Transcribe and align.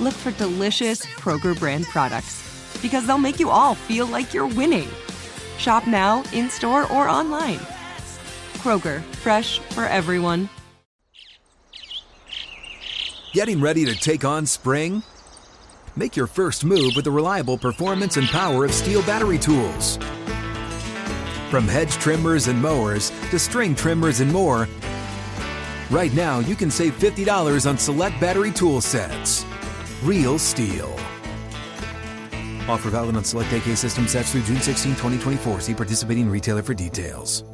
look 0.00 0.14
for 0.14 0.30
delicious 0.32 1.04
Kroger 1.04 1.58
brand 1.58 1.86
products 1.86 2.42
because 2.82 3.06
they'll 3.06 3.18
make 3.18 3.40
you 3.40 3.50
all 3.50 3.74
feel 3.74 4.06
like 4.06 4.34
you're 4.34 4.46
winning. 4.46 4.88
Shop 5.58 5.86
now, 5.86 6.22
in 6.32 6.50
store, 6.50 6.90
or 6.92 7.08
online. 7.08 7.58
Kroger, 8.58 9.02
fresh 9.16 9.58
for 9.58 9.84
everyone. 9.84 10.48
Getting 13.32 13.60
ready 13.60 13.84
to 13.84 13.94
take 13.94 14.24
on 14.24 14.46
spring? 14.46 15.02
Make 15.94 16.16
your 16.16 16.26
first 16.26 16.64
move 16.64 16.92
with 16.94 17.04
the 17.04 17.10
reliable 17.10 17.58
performance 17.58 18.16
and 18.16 18.26
power 18.28 18.64
of 18.64 18.70
STIHL 18.70 19.02
battery 19.06 19.38
tools. 19.38 19.98
From 21.50 21.68
hedge 21.68 21.92
trimmers 21.92 22.48
and 22.48 22.60
mowers 22.60 23.10
to 23.30 23.38
string 23.38 23.74
trimmers 23.74 24.20
and 24.20 24.32
more, 24.32 24.68
right 25.90 26.12
now 26.12 26.40
you 26.40 26.54
can 26.54 26.70
save 26.70 26.98
$50 26.98 27.68
on 27.68 27.78
select 27.78 28.20
battery 28.20 28.50
tool 28.50 28.80
sets. 28.80 29.44
Real 30.02 30.38
STIHL. 30.38 30.92
Offer 32.68 32.90
valid 32.90 33.16
on 33.16 33.24
select 33.24 33.50
AK 33.52 33.76
system 33.76 34.06
sets 34.06 34.32
through 34.32 34.42
June 34.42 34.60
16, 34.60 34.92
2024. 34.92 35.60
See 35.60 35.74
participating 35.74 36.28
retailer 36.28 36.62
for 36.62 36.74
details. 36.74 37.44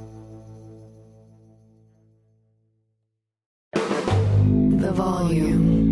The 3.74 4.90
volume. 4.92 5.82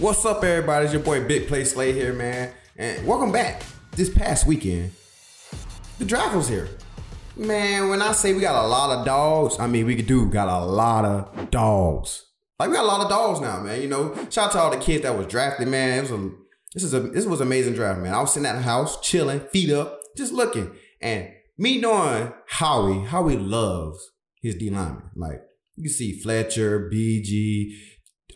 What's 0.00 0.24
up, 0.26 0.42
everybody? 0.42 0.86
It's 0.86 0.92
your 0.92 1.02
boy 1.02 1.24
Big 1.28 1.46
Play 1.46 1.64
Slay 1.64 1.92
here, 1.92 2.12
man. 2.12 2.52
And 2.76 3.06
welcome 3.06 3.30
back. 3.30 3.62
This 3.92 4.10
past 4.10 4.48
weekend, 4.48 4.90
the 6.00 6.04
draft 6.04 6.34
was 6.34 6.48
here. 6.48 6.68
Man, 7.36 7.88
when 7.88 8.00
I 8.00 8.12
say 8.12 8.32
we 8.32 8.40
got 8.40 8.64
a 8.64 8.68
lot 8.68 8.96
of 8.96 9.04
dogs, 9.04 9.58
I 9.58 9.66
mean 9.66 9.86
we 9.86 9.96
could 9.96 10.06
do 10.06 10.26
got 10.26 10.48
a 10.48 10.64
lot 10.64 11.04
of 11.04 11.50
dogs. 11.50 12.26
Like 12.58 12.68
we 12.68 12.76
got 12.76 12.84
a 12.84 12.86
lot 12.86 13.00
of 13.00 13.08
dogs 13.08 13.40
now, 13.40 13.60
man. 13.60 13.82
You 13.82 13.88
know, 13.88 14.14
shout 14.30 14.46
out 14.46 14.52
to 14.52 14.58
all 14.60 14.70
the 14.70 14.76
kids 14.76 15.02
that 15.02 15.18
was 15.18 15.26
drafted, 15.26 15.66
man. 15.66 15.98
It 15.98 16.02
was 16.02 16.10
a 16.12 16.30
this 16.74 16.84
is 16.84 16.94
a 16.94 17.00
this 17.00 17.26
was 17.26 17.40
amazing 17.40 17.74
draft, 17.74 18.00
man. 18.00 18.14
I 18.14 18.20
was 18.20 18.32
sitting 18.32 18.46
at 18.46 18.54
the 18.54 18.62
house, 18.62 19.00
chilling, 19.00 19.40
feet 19.40 19.70
up, 19.70 20.00
just 20.16 20.32
looking. 20.32 20.70
And 21.00 21.28
me 21.58 21.80
knowing 21.80 22.32
Howie, 22.46 23.04
Howie 23.04 23.36
loves 23.36 24.12
his 24.40 24.54
D 24.54 24.70
lineman. 24.70 25.10
Like 25.16 25.40
you 25.76 25.88
see 25.88 26.20
Fletcher, 26.20 26.88
BG, 26.92 27.72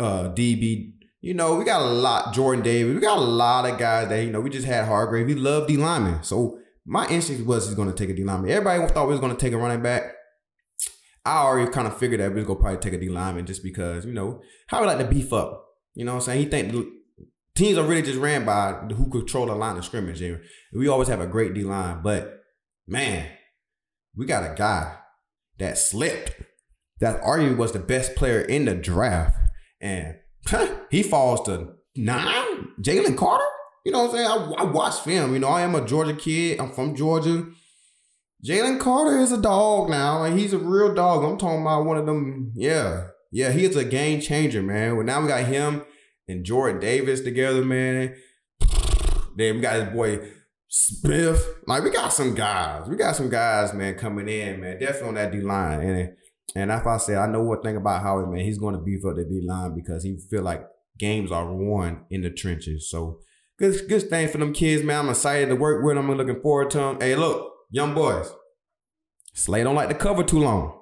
uh, 0.00 0.30
DB. 0.30 0.94
You 1.20 1.34
know, 1.34 1.54
we 1.54 1.64
got 1.64 1.82
a 1.82 1.84
lot, 1.84 2.34
Jordan 2.34 2.64
Davis. 2.64 2.94
We 2.94 3.00
got 3.00 3.18
a 3.18 3.20
lot 3.20 3.68
of 3.68 3.76
guys 3.76 4.08
that, 4.08 4.24
you 4.24 4.30
know, 4.30 4.40
we 4.40 4.50
just 4.50 4.66
had 4.66 4.86
Hargrave. 4.86 5.26
We 5.26 5.34
love 5.34 5.66
D 5.66 5.76
lineman. 5.76 6.22
So 6.22 6.58
my 6.88 7.06
instinct 7.08 7.46
was 7.46 7.66
he's 7.66 7.74
going 7.74 7.90
to 7.90 7.94
take 7.94 8.08
a 8.08 8.14
D 8.14 8.24
lineman. 8.24 8.50
Everybody 8.50 8.92
thought 8.92 9.06
we 9.06 9.12
was 9.12 9.20
going 9.20 9.36
to 9.36 9.38
take 9.38 9.52
a 9.52 9.58
running 9.58 9.82
back. 9.82 10.14
I 11.24 11.40
already 11.40 11.70
kind 11.70 11.86
of 11.86 11.98
figured 11.98 12.20
that 12.20 12.30
we 12.30 12.36
was 12.36 12.46
going 12.46 12.58
to 12.58 12.62
probably 12.62 12.80
take 12.80 12.94
a 12.94 12.98
D 12.98 13.10
lineman 13.10 13.44
just 13.44 13.62
because, 13.62 14.06
you 14.06 14.14
know, 14.14 14.40
how 14.68 14.80
we 14.80 14.86
like 14.86 14.98
to 14.98 15.04
beef 15.04 15.30
up. 15.34 15.66
You 15.94 16.06
know 16.06 16.14
what 16.14 16.20
I'm 16.20 16.24
saying? 16.24 16.44
He 16.44 16.46
think 16.48 16.72
the 16.72 16.90
teams 17.54 17.76
are 17.76 17.86
really 17.86 18.00
just 18.00 18.18
ran 18.18 18.46
by 18.46 18.72
who 18.94 19.10
control 19.10 19.46
the 19.46 19.54
line 19.54 19.76
of 19.76 19.84
scrimmage. 19.84 20.22
And 20.22 20.40
we 20.72 20.88
always 20.88 21.08
have 21.08 21.20
a 21.20 21.26
great 21.26 21.52
D 21.52 21.62
line. 21.62 22.00
But 22.02 22.40
man, 22.86 23.28
we 24.16 24.24
got 24.24 24.50
a 24.50 24.54
guy 24.54 24.96
that 25.58 25.76
slipped 25.76 26.40
that 27.00 27.20
arguably 27.20 27.58
was 27.58 27.72
the 27.72 27.80
best 27.80 28.16
player 28.16 28.40
in 28.40 28.64
the 28.64 28.74
draft. 28.74 29.36
And 29.78 30.16
he 30.90 31.02
falls 31.02 31.42
to 31.42 31.74
nine. 31.94 32.68
Jalen 32.80 33.18
Carter? 33.18 33.44
You 33.84 33.92
know 33.92 34.04
what 34.04 34.10
I'm 34.10 34.16
saying? 34.16 34.26
I, 34.58 34.62
I 34.62 34.64
watch 34.64 35.00
film. 35.00 35.32
You 35.34 35.40
know, 35.40 35.48
I 35.48 35.62
am 35.62 35.74
a 35.74 35.84
Georgia 35.84 36.14
kid. 36.14 36.60
I'm 36.60 36.72
from 36.72 36.94
Georgia. 36.94 37.46
Jalen 38.44 38.78
Carter 38.78 39.18
is 39.18 39.32
a 39.32 39.40
dog 39.40 39.90
now. 39.90 40.22
and 40.22 40.38
he's 40.38 40.52
a 40.52 40.58
real 40.58 40.94
dog. 40.94 41.24
I'm 41.24 41.38
talking 41.38 41.62
about 41.62 41.84
one 41.84 41.96
of 41.96 42.06
them. 42.06 42.52
Yeah. 42.54 43.08
Yeah, 43.30 43.52
he 43.52 43.64
is 43.64 43.76
a 43.76 43.84
game 43.84 44.20
changer, 44.20 44.62
man. 44.62 44.96
Well, 44.96 45.04
now 45.04 45.20
we 45.20 45.28
got 45.28 45.44
him 45.44 45.82
and 46.28 46.44
Jordan 46.44 46.80
Davis 46.80 47.20
together, 47.20 47.64
man. 47.64 48.14
Then 49.36 49.56
we 49.56 49.60
got 49.60 49.76
his 49.76 49.88
boy 49.94 50.30
Smith. 50.68 51.46
Like, 51.66 51.82
we 51.82 51.90
got 51.90 52.12
some 52.12 52.34
guys. 52.34 52.88
We 52.88 52.96
got 52.96 53.16
some 53.16 53.28
guys, 53.28 53.72
man, 53.74 53.94
coming 53.94 54.28
in, 54.28 54.60
man. 54.60 54.78
Definitely 54.78 55.08
on 55.08 55.14
that 55.14 55.32
D 55.32 55.40
line. 55.40 55.80
And 55.80 56.16
and 56.54 56.70
if 56.70 56.86
I 56.86 56.96
say 56.96 57.16
I 57.16 57.26
know 57.26 57.42
one 57.42 57.60
thing 57.62 57.76
about 57.76 58.02
Howard, 58.02 58.30
man, 58.30 58.44
he's 58.44 58.58
going 58.58 58.74
to 58.74 58.80
beef 58.80 59.04
up 59.04 59.16
the 59.16 59.24
D 59.24 59.42
line 59.46 59.74
because 59.74 60.02
he 60.02 60.18
feel 60.30 60.42
like 60.42 60.64
games 60.98 61.30
are 61.30 61.52
won 61.52 62.04
in 62.10 62.22
the 62.22 62.30
trenches. 62.30 62.90
So 62.90 63.20
good, 63.58 63.88
good 63.88 64.08
thing 64.08 64.28
for 64.28 64.38
them 64.38 64.52
kids, 64.52 64.82
man. 64.82 65.00
I'm 65.00 65.10
excited 65.10 65.48
to 65.48 65.56
work 65.56 65.84
with 65.84 65.96
them. 65.96 66.10
I'm 66.10 66.16
looking 66.16 66.40
forward 66.40 66.70
to 66.70 66.78
them. 66.78 67.00
Hey, 67.00 67.14
look, 67.14 67.52
young 67.70 67.94
boys, 67.94 68.32
Slay 69.34 69.62
don't 69.62 69.74
like 69.74 69.88
to 69.88 69.94
cover 69.94 70.24
too 70.24 70.40
long. 70.40 70.80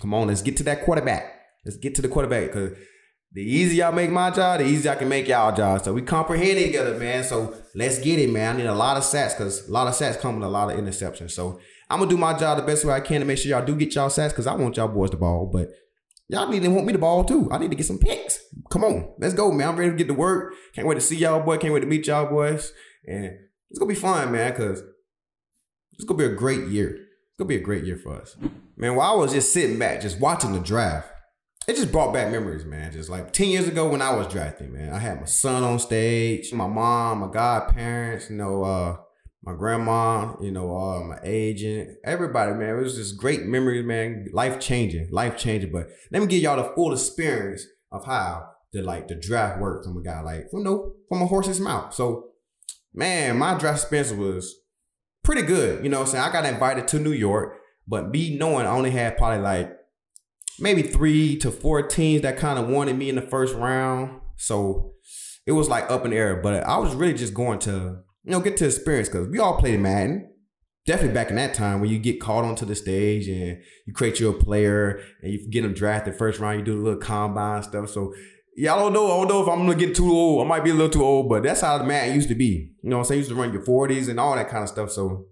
Come 0.00 0.14
on, 0.14 0.28
let's 0.28 0.42
get 0.42 0.56
to 0.58 0.62
that 0.64 0.84
quarterback. 0.84 1.40
Let's 1.64 1.76
get 1.76 1.94
to 1.96 2.02
the 2.02 2.08
quarterback 2.08 2.46
because 2.46 2.76
the 3.32 3.42
easier 3.42 3.84
y'all 3.84 3.92
make 3.92 4.10
my 4.10 4.30
job, 4.30 4.60
the 4.60 4.66
easier 4.66 4.92
I 4.92 4.94
can 4.96 5.08
make 5.08 5.28
y'all 5.28 5.54
job. 5.54 5.82
So 5.84 5.92
we 5.92 6.02
comprehend 6.02 6.58
it 6.58 6.66
together, 6.66 6.98
man. 6.98 7.22
So 7.22 7.54
let's 7.74 7.98
get 7.98 8.18
it, 8.18 8.30
man. 8.30 8.54
I 8.54 8.58
need 8.58 8.66
a 8.66 8.74
lot 8.74 8.96
of 8.96 9.04
sacks 9.04 9.34
because 9.34 9.68
a 9.68 9.72
lot 9.72 9.86
of 9.86 9.94
sacks 9.94 10.16
come 10.16 10.36
with 10.36 10.44
a 10.44 10.50
lot 10.50 10.70
of 10.70 10.78
interceptions. 10.78 11.32
So 11.32 11.60
I'm 11.90 11.98
gonna 11.98 12.10
do 12.10 12.16
my 12.16 12.36
job 12.36 12.56
the 12.56 12.64
best 12.64 12.84
way 12.84 12.94
I 12.94 13.00
can 13.00 13.20
to 13.20 13.26
make 13.26 13.38
sure 13.38 13.50
y'all 13.50 13.64
do 13.64 13.76
get 13.76 13.94
y'all 13.94 14.10
sacks 14.10 14.32
because 14.32 14.46
I 14.46 14.54
want 14.54 14.78
y'all 14.78 14.88
boys 14.88 15.10
the 15.10 15.16
ball, 15.16 15.50
but 15.52 15.68
y'all 16.30 16.48
need 16.48 16.62
to 16.62 16.68
want 16.68 16.86
me 16.86 16.92
the 16.92 16.98
ball 16.98 17.24
too. 17.24 17.48
I 17.50 17.58
need 17.58 17.70
to 17.70 17.76
get 17.76 17.86
some 17.86 17.98
picks. 17.98 18.38
Come 18.70 18.84
on, 18.84 19.12
let's 19.18 19.34
go, 19.34 19.50
man. 19.50 19.68
I'm 19.68 19.76
ready 19.76 19.90
to 19.90 19.96
get 19.96 20.06
to 20.08 20.14
work. 20.14 20.54
Can't 20.74 20.86
wait 20.86 20.94
to 20.94 21.00
see 21.00 21.16
y'all, 21.16 21.40
boy. 21.40 21.58
Can't 21.58 21.74
wait 21.74 21.80
to 21.80 21.86
meet 21.86 22.06
y'all, 22.06 22.26
boys. 22.26 22.72
And 23.06 23.32
it's 23.70 23.78
gonna 23.78 23.88
be 23.88 23.94
fun, 23.94 24.32
man, 24.32 24.52
because 24.52 24.82
it's 25.92 26.04
gonna 26.04 26.18
be 26.18 26.24
a 26.24 26.34
great 26.34 26.68
year. 26.68 26.90
It's 26.90 27.36
gonna 27.38 27.48
be 27.48 27.56
a 27.56 27.60
great 27.60 27.84
year 27.84 27.96
for 27.96 28.20
us, 28.20 28.36
man. 28.76 28.94
While 28.94 29.12
I 29.12 29.16
was 29.16 29.32
just 29.32 29.52
sitting 29.52 29.78
back, 29.78 30.00
just 30.00 30.20
watching 30.20 30.52
the 30.52 30.60
draft, 30.60 31.08
it 31.66 31.76
just 31.76 31.92
brought 31.92 32.12
back 32.12 32.30
memories, 32.30 32.64
man. 32.64 32.92
Just 32.92 33.10
like 33.10 33.32
10 33.32 33.48
years 33.48 33.68
ago 33.68 33.88
when 33.88 34.02
I 34.02 34.14
was 34.14 34.28
drafting, 34.28 34.72
man. 34.72 34.92
I 34.92 34.98
had 34.98 35.20
my 35.20 35.26
son 35.26 35.62
on 35.62 35.78
stage, 35.78 36.52
my 36.52 36.66
mom, 36.66 37.20
my 37.20 37.30
godparents, 37.30 38.30
you 38.30 38.36
know, 38.36 38.62
uh, 38.62 38.96
my 39.42 39.54
grandma, 39.54 40.34
you 40.40 40.50
know, 40.50 40.76
uh, 40.76 41.00
my 41.02 41.18
agent, 41.24 41.96
everybody, 42.04 42.52
man. 42.52 42.76
It 42.76 42.82
was 42.82 42.96
just 42.96 43.16
great 43.16 43.44
memories, 43.44 43.84
man. 43.86 44.26
Life 44.32 44.60
changing, 44.60 45.08
life 45.10 45.38
changing. 45.38 45.72
But 45.72 45.88
let 46.12 46.20
me 46.20 46.26
give 46.26 46.42
y'all 46.42 46.56
the 46.56 46.74
full 46.74 46.92
experience 46.92 47.64
of 47.90 48.04
how 48.04 48.48
the 48.72 48.82
like 48.82 49.08
the 49.08 49.14
draft 49.14 49.60
worked 49.60 49.84
from 49.84 49.96
a 49.96 50.02
guy 50.02 50.20
like 50.20 50.50
from 50.50 50.62
no 50.62 50.92
from 51.08 51.22
a 51.22 51.26
horse's 51.26 51.58
mouth. 51.58 51.94
So, 51.94 52.28
man, 52.92 53.38
my 53.38 53.56
draft 53.58 53.80
experience 53.80 54.12
was 54.12 54.54
pretty 55.24 55.42
good. 55.42 55.82
You 55.82 55.90
know, 55.90 56.00
I'm 56.00 56.06
saying 56.06 56.22
I 56.22 56.32
got 56.32 56.44
invited 56.44 56.86
to 56.88 56.98
New 56.98 57.12
York, 57.12 57.56
but 57.88 58.10
me 58.10 58.36
knowing 58.36 58.66
I 58.66 58.70
only 58.70 58.90
had 58.90 59.16
probably 59.16 59.40
like 59.40 59.72
maybe 60.58 60.82
three 60.82 61.38
to 61.38 61.50
four 61.50 61.82
teams 61.82 62.22
that 62.22 62.36
kind 62.36 62.58
of 62.58 62.68
wanted 62.68 62.96
me 62.96 63.08
in 63.08 63.14
the 63.14 63.22
first 63.22 63.54
round. 63.54 64.20
So 64.36 64.92
it 65.46 65.52
was 65.52 65.68
like 65.68 65.90
up 65.90 66.04
in 66.04 66.10
the 66.10 66.16
air. 66.18 66.36
But 66.36 66.64
I 66.64 66.76
was 66.76 66.94
really 66.94 67.14
just 67.14 67.32
going 67.32 67.58
to 67.60 68.02
you 68.24 68.30
know, 68.30 68.40
get 68.40 68.56
to 68.58 68.66
experience 68.66 69.08
because 69.08 69.28
we 69.28 69.38
all 69.38 69.56
played 69.56 69.80
Madden. 69.80 70.26
Definitely 70.86 71.14
back 71.14 71.30
in 71.30 71.36
that 71.36 71.54
time 71.54 71.80
when 71.80 71.90
you 71.90 71.98
get 71.98 72.20
called 72.20 72.44
onto 72.44 72.64
the 72.64 72.74
stage 72.74 73.28
and 73.28 73.58
you 73.86 73.92
create 73.92 74.18
your 74.18 74.32
player 74.32 75.00
and 75.22 75.32
you 75.32 75.48
get 75.50 75.62
them 75.62 75.74
drafted 75.74 76.16
first 76.16 76.40
round, 76.40 76.58
you 76.58 76.64
do 76.64 76.80
a 76.80 76.82
little 76.82 76.98
combine 76.98 77.62
stuff. 77.62 77.90
So 77.90 78.14
yeah, 78.56 78.74
I 78.74 78.78
don't 78.78 78.92
know. 78.92 79.06
I 79.06 79.16
don't 79.18 79.28
know 79.28 79.42
if 79.42 79.48
I'm 79.48 79.66
gonna 79.66 79.74
get 79.74 79.94
too 79.94 80.10
old. 80.10 80.44
I 80.44 80.48
might 80.48 80.64
be 80.64 80.70
a 80.70 80.74
little 80.74 80.90
too 80.90 81.04
old, 81.04 81.28
but 81.28 81.42
that's 81.42 81.60
how 81.60 81.78
the 81.78 81.84
Madden 81.84 82.14
used 82.14 82.28
to 82.28 82.34
be. 82.34 82.72
You 82.82 82.90
know 82.90 82.96
what 82.96 83.02
I'm 83.02 83.08
saying? 83.08 83.18
You 83.18 83.20
used 83.20 83.30
to 83.30 83.36
run 83.36 83.52
your 83.52 83.64
40s 83.64 84.08
and 84.08 84.18
all 84.18 84.34
that 84.34 84.48
kind 84.48 84.62
of 84.62 84.68
stuff. 84.68 84.90
So 84.90 85.26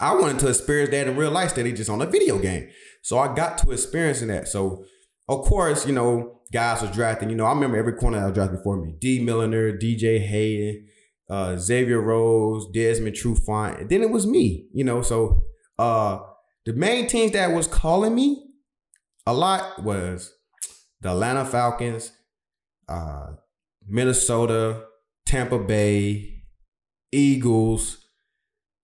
I 0.00 0.14
wanted 0.14 0.38
to 0.40 0.48
experience 0.48 0.90
that 0.90 1.06
in 1.06 1.16
real 1.16 1.30
life 1.30 1.50
instead 1.50 1.66
of 1.66 1.74
just 1.74 1.90
on 1.90 2.02
a 2.02 2.06
video 2.06 2.38
game. 2.38 2.68
So 3.02 3.18
I 3.18 3.34
got 3.34 3.58
to 3.58 3.70
experiencing 3.70 4.28
that. 4.28 4.48
So 4.48 4.84
of 5.28 5.44
course, 5.44 5.86
you 5.86 5.92
know, 5.92 6.40
guys 6.52 6.82
was 6.82 6.90
drafting. 6.90 7.30
You 7.30 7.36
know, 7.36 7.44
I 7.44 7.52
remember 7.52 7.76
every 7.76 7.92
corner 7.92 8.18
that 8.18 8.26
was 8.26 8.34
drafted 8.34 8.58
before 8.58 8.82
me. 8.82 8.94
Dee 8.98 9.22
Milliner, 9.22 9.72
DJ 9.76 10.18
Hayden, 10.26 10.87
uh, 11.30 11.56
Xavier 11.56 12.00
Rhodes, 12.00 12.66
Desmond 12.72 13.16
Trufant, 13.16 13.80
and 13.80 13.90
then 13.90 14.02
it 14.02 14.10
was 14.10 14.26
me, 14.26 14.68
you 14.72 14.84
know. 14.84 15.02
So 15.02 15.42
uh, 15.78 16.20
the 16.64 16.72
main 16.72 17.06
teams 17.06 17.32
that 17.32 17.52
was 17.52 17.66
calling 17.66 18.14
me 18.14 18.44
a 19.26 19.32
lot 19.32 19.82
was 19.82 20.32
the 21.00 21.10
Atlanta 21.10 21.44
Falcons, 21.44 22.12
uh, 22.88 23.32
Minnesota, 23.86 24.84
Tampa 25.26 25.58
Bay, 25.58 26.42
Eagles, 27.12 28.06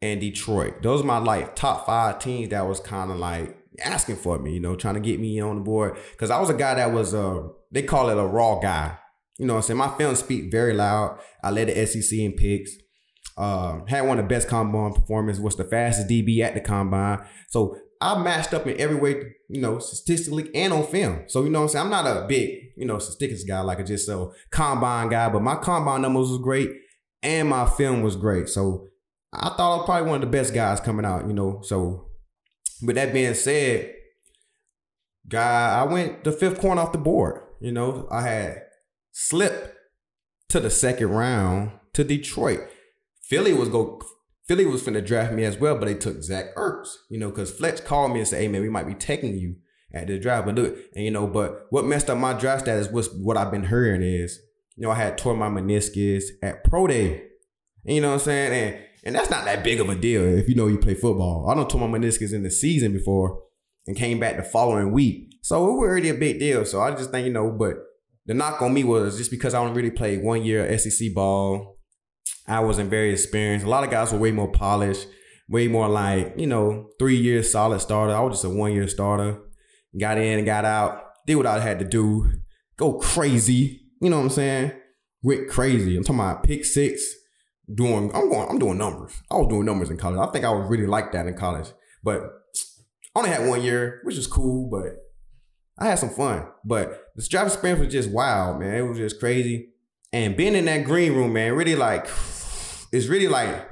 and 0.02 0.20
Detroit. 0.20 0.82
Those 0.82 1.00
are 1.00 1.06
my 1.06 1.18
like 1.18 1.56
top 1.56 1.86
five 1.86 2.18
teams 2.18 2.50
that 2.50 2.66
was 2.66 2.78
kind 2.78 3.10
of 3.10 3.18
like 3.18 3.56
asking 3.82 4.16
for 4.16 4.38
me, 4.38 4.52
you 4.52 4.60
know, 4.60 4.76
trying 4.76 4.94
to 4.94 5.00
get 5.00 5.18
me 5.18 5.40
on 5.40 5.56
the 5.56 5.62
board. 5.62 5.96
Cause 6.18 6.30
I 6.30 6.38
was 6.38 6.50
a 6.50 6.54
guy 6.54 6.74
that 6.74 6.92
was 6.92 7.14
uh 7.14 7.48
they 7.72 7.82
call 7.82 8.10
it 8.10 8.18
a 8.18 8.26
raw 8.26 8.60
guy. 8.60 8.98
You 9.38 9.46
know 9.46 9.56
I'm 9.56 9.62
saying? 9.62 9.78
My 9.78 9.96
film 9.96 10.14
speak 10.14 10.50
very 10.50 10.74
loud. 10.74 11.18
I 11.42 11.50
led 11.50 11.68
the 11.68 11.86
SEC 11.86 12.18
in 12.18 12.32
picks. 12.32 12.70
Um, 13.36 13.86
had 13.88 14.02
one 14.02 14.18
of 14.18 14.24
the 14.24 14.28
best 14.28 14.48
combine 14.48 14.92
performances, 14.92 15.42
was 15.42 15.56
the 15.56 15.64
fastest 15.64 16.08
DB 16.08 16.40
at 16.40 16.54
the 16.54 16.60
combine. 16.60 17.24
So 17.48 17.76
I 18.00 18.16
matched 18.22 18.54
up 18.54 18.66
in 18.66 18.78
every 18.80 18.96
way, 18.96 19.34
you 19.48 19.60
know, 19.60 19.78
statistically 19.78 20.54
and 20.54 20.72
on 20.72 20.84
film. 20.86 21.24
So 21.26 21.42
you 21.42 21.50
know 21.50 21.62
I'm 21.62 21.68
saying? 21.68 21.84
I'm 21.86 21.90
not 21.90 22.06
a 22.06 22.26
big, 22.26 22.58
you 22.76 22.86
know, 22.86 22.98
statistics 22.98 23.44
guy 23.44 23.60
like 23.62 23.80
a 23.80 23.84
just 23.84 24.08
a 24.08 24.28
combine 24.50 25.08
guy, 25.08 25.28
but 25.30 25.42
my 25.42 25.56
combine 25.56 26.02
numbers 26.02 26.28
was 26.28 26.38
great 26.38 26.70
and 27.22 27.48
my 27.48 27.66
film 27.66 28.02
was 28.02 28.16
great. 28.16 28.48
So 28.48 28.88
I 29.32 29.48
thought 29.48 29.74
I 29.74 29.76
was 29.78 29.86
probably 29.86 30.10
one 30.10 30.22
of 30.22 30.30
the 30.30 30.36
best 30.36 30.54
guys 30.54 30.80
coming 30.80 31.06
out, 31.06 31.26
you 31.26 31.32
know. 31.32 31.60
So 31.62 32.10
with 32.82 32.96
that 32.96 33.12
being 33.12 33.34
said, 33.34 33.94
guy, 35.26 35.80
I 35.80 35.84
went 35.84 36.24
the 36.24 36.32
fifth 36.32 36.60
corner 36.60 36.82
off 36.82 36.92
the 36.92 36.98
board. 36.98 37.40
You 37.60 37.72
know, 37.72 38.06
I 38.10 38.20
had 38.20 38.62
slipped 39.14 39.76
to 40.48 40.60
the 40.60 40.70
second 40.70 41.08
round 41.08 41.70
to 41.94 42.04
Detroit. 42.04 42.60
Philly 43.22 43.54
was 43.54 43.70
go 43.70 44.02
Philly 44.46 44.66
was 44.66 44.82
finna 44.82 45.04
draft 45.04 45.32
me 45.32 45.44
as 45.44 45.56
well, 45.56 45.78
but 45.78 45.86
they 45.86 45.94
took 45.94 46.22
Zach 46.22 46.54
Ertz, 46.54 46.88
you 47.08 47.18
know, 47.18 47.30
because 47.30 47.50
Fletch 47.50 47.84
called 47.84 48.12
me 48.12 48.18
and 48.18 48.28
said, 48.28 48.42
Hey 48.42 48.48
man, 48.48 48.60
we 48.60 48.68
might 48.68 48.86
be 48.86 48.94
taking 48.94 49.38
you 49.38 49.56
at 49.94 50.08
the 50.08 50.18
draft. 50.18 50.46
But 50.46 50.56
look, 50.56 50.76
and 50.94 51.04
you 51.04 51.10
know, 51.10 51.26
but 51.26 51.66
what 51.70 51.86
messed 51.86 52.10
up 52.10 52.18
my 52.18 52.34
draft 52.34 52.62
status 52.62 52.90
was 52.90 53.08
what 53.14 53.36
I've 53.38 53.52
been 53.52 53.68
hearing 53.68 54.02
is, 54.02 54.38
you 54.76 54.82
know, 54.82 54.90
I 54.90 54.96
had 54.96 55.16
tore 55.16 55.36
my 55.36 55.48
meniscus 55.48 56.24
at 56.42 56.64
Pro 56.64 56.88
Day. 56.88 57.22
You 57.84 58.00
know 58.00 58.08
what 58.08 58.14
I'm 58.14 58.20
saying? 58.20 58.52
And 58.52 58.84
and 59.04 59.14
that's 59.14 59.30
not 59.30 59.44
that 59.44 59.62
big 59.62 59.80
of 59.80 59.88
a 59.88 59.94
deal 59.94 60.24
if 60.24 60.48
you 60.48 60.56
know 60.56 60.66
you 60.66 60.78
play 60.78 60.94
football. 60.94 61.48
I 61.48 61.54
don't 61.54 61.70
tore 61.70 61.86
my 61.86 61.98
meniscus 61.98 62.32
in 62.32 62.42
the 62.42 62.50
season 62.50 62.92
before 62.92 63.42
and 63.86 63.96
came 63.96 64.18
back 64.18 64.36
the 64.36 64.42
following 64.42 64.92
week. 64.92 65.36
So 65.42 65.68
it 65.68 65.72
was 65.72 65.88
already 65.88 66.08
a 66.08 66.14
big 66.14 66.38
deal. 66.38 66.64
So 66.64 66.80
I 66.80 66.90
just 66.90 67.10
think, 67.10 67.26
you 67.26 67.32
know, 67.32 67.50
but 67.50 67.76
the 68.26 68.34
knock 68.34 68.62
on 68.62 68.72
me 68.72 68.84
was 68.84 69.18
just 69.18 69.30
because 69.30 69.54
I 69.54 69.62
don't 69.62 69.74
really 69.74 69.90
play 69.90 70.18
one 70.18 70.44
year 70.44 70.78
SEC 70.78 71.12
ball. 71.14 71.78
I 72.46 72.60
wasn't 72.60 72.90
very 72.90 73.12
experienced. 73.12 73.66
A 73.66 73.68
lot 73.68 73.84
of 73.84 73.90
guys 73.90 74.12
were 74.12 74.18
way 74.18 74.30
more 74.30 74.50
polished, 74.50 75.06
way 75.48 75.68
more 75.68 75.88
like, 75.88 76.34
you 76.36 76.46
know, 76.46 76.88
three 76.98 77.16
years 77.16 77.50
solid 77.50 77.80
starter. 77.80 78.14
I 78.14 78.20
was 78.20 78.34
just 78.34 78.44
a 78.44 78.50
one 78.50 78.72
year 78.72 78.88
starter. 78.88 79.40
Got 79.98 80.18
in 80.18 80.38
and 80.38 80.46
got 80.46 80.64
out, 80.64 81.02
did 81.26 81.36
what 81.36 81.46
I 81.46 81.60
had 81.60 81.78
to 81.78 81.84
do, 81.84 82.30
go 82.76 82.94
crazy. 82.94 83.80
You 84.00 84.10
know 84.10 84.16
what 84.16 84.24
I'm 84.24 84.30
saying? 84.30 84.72
Went 85.22 85.48
crazy. 85.48 85.96
I'm 85.96 86.04
talking 86.04 86.20
about 86.20 86.42
pick 86.42 86.64
six, 86.64 87.02
doing 87.72 88.10
I'm 88.14 88.28
going 88.28 88.48
I'm 88.48 88.58
doing 88.58 88.76
numbers. 88.76 89.12
I 89.30 89.36
was 89.36 89.48
doing 89.48 89.64
numbers 89.64 89.90
in 89.90 89.96
college. 89.96 90.18
I 90.18 90.30
think 90.32 90.44
I 90.44 90.50
was 90.50 90.68
really 90.68 90.86
like 90.86 91.12
that 91.12 91.26
in 91.26 91.34
college. 91.36 91.68
But 92.02 92.22
I 93.14 93.20
only 93.20 93.30
had 93.30 93.48
one 93.48 93.62
year, 93.62 94.00
which 94.04 94.18
is 94.18 94.26
cool, 94.26 94.68
but 94.68 94.96
I 95.78 95.88
had 95.88 95.98
some 95.98 96.10
fun. 96.10 96.46
But 96.64 97.03
this 97.14 97.28
draft 97.28 97.52
experience 97.52 97.80
was 97.80 97.92
just 97.92 98.10
wild, 98.10 98.60
man. 98.60 98.74
It 98.74 98.82
was 98.82 98.98
just 98.98 99.20
crazy. 99.20 99.70
And 100.12 100.36
being 100.36 100.54
in 100.54 100.64
that 100.66 100.84
green 100.84 101.12
room, 101.12 101.32
man, 101.32 101.54
really 101.54 101.76
like 101.76 102.04
it's 102.92 103.06
really 103.06 103.28
like 103.28 103.68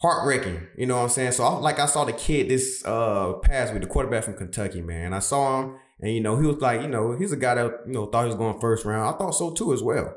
heartbreaking. 0.00 0.66
You 0.76 0.86
know 0.86 0.96
what 0.96 1.04
I'm 1.04 1.08
saying? 1.10 1.32
So 1.32 1.44
I, 1.44 1.50
like 1.58 1.78
I 1.78 1.86
saw 1.86 2.04
the 2.04 2.12
kid 2.12 2.48
this 2.48 2.82
uh 2.84 3.34
past 3.42 3.72
week, 3.72 3.82
the 3.82 3.88
quarterback 3.88 4.24
from 4.24 4.36
Kentucky, 4.36 4.82
man. 4.82 5.12
I 5.12 5.20
saw 5.20 5.62
him 5.62 5.76
and 6.00 6.12
you 6.12 6.20
know, 6.20 6.36
he 6.38 6.46
was 6.46 6.56
like, 6.56 6.82
you 6.82 6.88
know, 6.88 7.16
he's 7.16 7.32
a 7.32 7.36
guy 7.36 7.54
that, 7.54 7.84
you 7.86 7.92
know, 7.92 8.06
thought 8.06 8.22
he 8.22 8.26
was 8.26 8.36
going 8.36 8.58
first 8.60 8.84
round. 8.84 9.14
I 9.14 9.16
thought 9.16 9.32
so 9.32 9.52
too 9.52 9.72
as 9.72 9.82
well. 9.82 10.14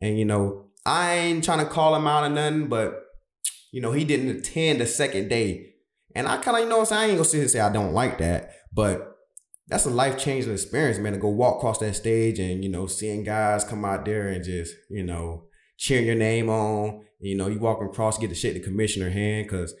And 0.00 0.18
you 0.18 0.24
know, 0.24 0.66
I 0.86 1.14
ain't 1.14 1.44
trying 1.44 1.58
to 1.58 1.66
call 1.66 1.94
him 1.94 2.06
out 2.06 2.24
or 2.24 2.28
nothing, 2.30 2.68
but 2.68 3.02
you 3.72 3.80
know, 3.80 3.92
he 3.92 4.04
didn't 4.04 4.30
attend 4.30 4.80
the 4.80 4.86
second 4.86 5.28
day. 5.28 5.74
And 6.14 6.26
I 6.26 6.38
kind 6.38 6.56
of, 6.56 6.62
you 6.62 6.68
know 6.68 6.78
what 6.78 6.82
I'm 6.82 6.86
saying? 6.86 7.00
I 7.00 7.04
ain't 7.06 7.18
gonna 7.18 7.24
sit 7.24 7.36
here 7.36 7.42
and 7.42 7.50
say 7.50 7.60
I 7.60 7.72
don't 7.72 7.92
like 7.92 8.18
that, 8.18 8.52
but 8.72 9.17
that's 9.68 9.86
a 9.86 9.90
life 9.90 10.18
changing 10.18 10.52
experience, 10.52 10.98
man, 10.98 11.12
to 11.12 11.18
go 11.18 11.28
walk 11.28 11.58
across 11.58 11.78
that 11.78 11.94
stage 11.94 12.38
and, 12.38 12.64
you 12.64 12.70
know, 12.70 12.86
seeing 12.86 13.24
guys 13.24 13.64
come 13.64 13.84
out 13.84 14.04
there 14.04 14.28
and 14.28 14.44
just, 14.44 14.74
you 14.90 15.04
know, 15.04 15.44
cheering 15.76 16.06
your 16.06 16.14
name 16.14 16.48
on. 16.48 17.04
You 17.20 17.36
know, 17.36 17.48
you 17.48 17.58
walk 17.58 17.82
across, 17.82 18.18
get 18.18 18.28
to 18.28 18.34
shake 18.34 18.54
the 18.54 18.60
commissioner 18.60 19.10
hand. 19.10 19.48
Cause 19.48 19.74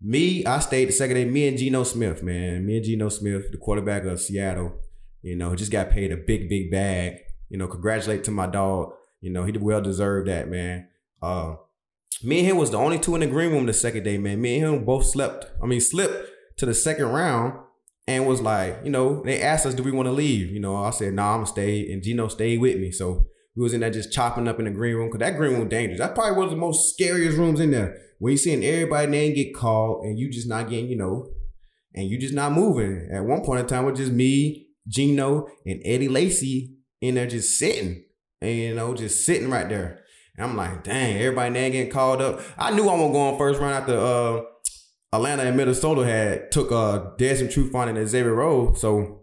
me, 0.00 0.44
I 0.44 0.58
stayed 0.58 0.88
the 0.88 0.92
second 0.92 1.16
day, 1.16 1.24
me 1.24 1.48
and 1.48 1.58
Geno 1.58 1.82
Smith, 1.84 2.22
man. 2.22 2.66
Me 2.66 2.76
and 2.76 2.84
Geno 2.84 3.08
Smith, 3.08 3.50
the 3.50 3.58
quarterback 3.58 4.04
of 4.04 4.20
Seattle, 4.20 4.72
you 5.22 5.36
know, 5.36 5.54
just 5.54 5.72
got 5.72 5.90
paid 5.90 6.12
a 6.12 6.16
big, 6.16 6.48
big 6.48 6.70
bag. 6.70 7.18
You 7.48 7.58
know, 7.58 7.68
congratulate 7.68 8.24
to 8.24 8.30
my 8.30 8.46
dog 8.46 8.92
you 9.20 9.30
know, 9.30 9.44
he 9.44 9.52
well 9.52 9.80
deserved 9.80 10.28
that, 10.28 10.48
man. 10.48 10.88
Uh, 11.20 11.56
me 12.22 12.38
and 12.38 12.48
him 12.48 12.56
was 12.56 12.70
the 12.70 12.78
only 12.78 12.98
two 12.98 13.14
in 13.14 13.20
the 13.20 13.26
green 13.26 13.50
room 13.50 13.66
the 13.66 13.72
second 13.72 14.04
day, 14.04 14.18
man. 14.18 14.40
Me 14.40 14.60
and 14.60 14.74
him 14.74 14.84
both 14.84 15.06
slept. 15.06 15.46
I 15.62 15.66
mean, 15.66 15.80
slipped 15.80 16.30
to 16.58 16.66
the 16.66 16.74
second 16.74 17.06
round 17.06 17.58
and 18.08 18.26
was 18.26 18.40
like, 18.40 18.80
you 18.84 18.90
know, 18.90 19.22
they 19.22 19.42
asked 19.42 19.66
us, 19.66 19.74
do 19.74 19.82
we 19.82 19.92
want 19.92 20.06
to 20.06 20.12
leave? 20.12 20.50
You 20.50 20.60
know, 20.60 20.76
I 20.76 20.88
said, 20.88 21.12
nah, 21.12 21.32
I'm 21.34 21.40
gonna 21.40 21.46
stay. 21.46 21.92
And 21.92 22.02
Geno 22.02 22.28
stayed 22.28 22.58
with 22.58 22.78
me. 22.78 22.90
So 22.90 23.26
we 23.54 23.62
was 23.62 23.74
in 23.74 23.80
there 23.80 23.90
just 23.90 24.14
chopping 24.14 24.48
up 24.48 24.58
in 24.58 24.64
the 24.64 24.70
green 24.70 24.96
room 24.96 25.08
because 25.08 25.20
that 25.20 25.36
green 25.36 25.52
room 25.52 25.68
dangerous. 25.68 26.00
That 26.00 26.14
probably 26.14 26.42
was 26.42 26.50
the 26.50 26.56
most 26.56 26.94
scariest 26.94 27.36
rooms 27.36 27.60
in 27.60 27.70
there. 27.70 27.98
When 28.18 28.32
you 28.32 28.38
seeing 28.38 28.64
everybody 28.64 29.08
name 29.08 29.34
get 29.34 29.54
called 29.54 30.06
and 30.06 30.18
you 30.18 30.30
just 30.30 30.48
not 30.48 30.70
getting, 30.70 30.88
you 30.88 30.96
know, 30.96 31.28
and 31.94 32.08
you 32.08 32.18
just 32.18 32.32
not 32.32 32.52
moving. 32.52 33.10
At 33.12 33.26
one 33.26 33.44
point 33.44 33.60
in 33.60 33.66
time, 33.66 33.84
it 33.84 33.90
was 33.90 34.00
just 34.00 34.12
me, 34.12 34.68
Geno, 34.88 35.46
and 35.66 35.82
Eddie 35.84 36.08
Lacy 36.08 36.76
in 37.02 37.16
there 37.16 37.26
just 37.26 37.58
sitting 37.58 38.04
and 38.40 38.56
you 38.56 38.74
know, 38.74 38.94
just 38.94 39.26
sitting 39.26 39.50
right 39.50 39.68
there. 39.68 40.00
And 40.38 40.46
I'm 40.46 40.56
like, 40.56 40.82
dang, 40.82 41.18
everybody 41.18 41.50
now 41.50 41.68
getting 41.68 41.90
called 41.90 42.22
up. 42.22 42.40
I 42.56 42.70
knew 42.70 42.88
I 42.88 42.94
was 42.94 43.12
going 43.12 43.36
first 43.36 43.60
round 43.60 43.74
after 43.74 43.98
uh, 43.98 44.40
Atlanta 45.12 45.44
and 45.44 45.56
Minnesota 45.56 46.04
had 46.04 46.50
took 46.50 46.70
uh 46.70 47.10
Desmond 47.16 47.52
Trufant 47.52 47.88
and 47.88 48.08
Xavier 48.08 48.34
Rhodes. 48.34 48.80
So 48.80 49.22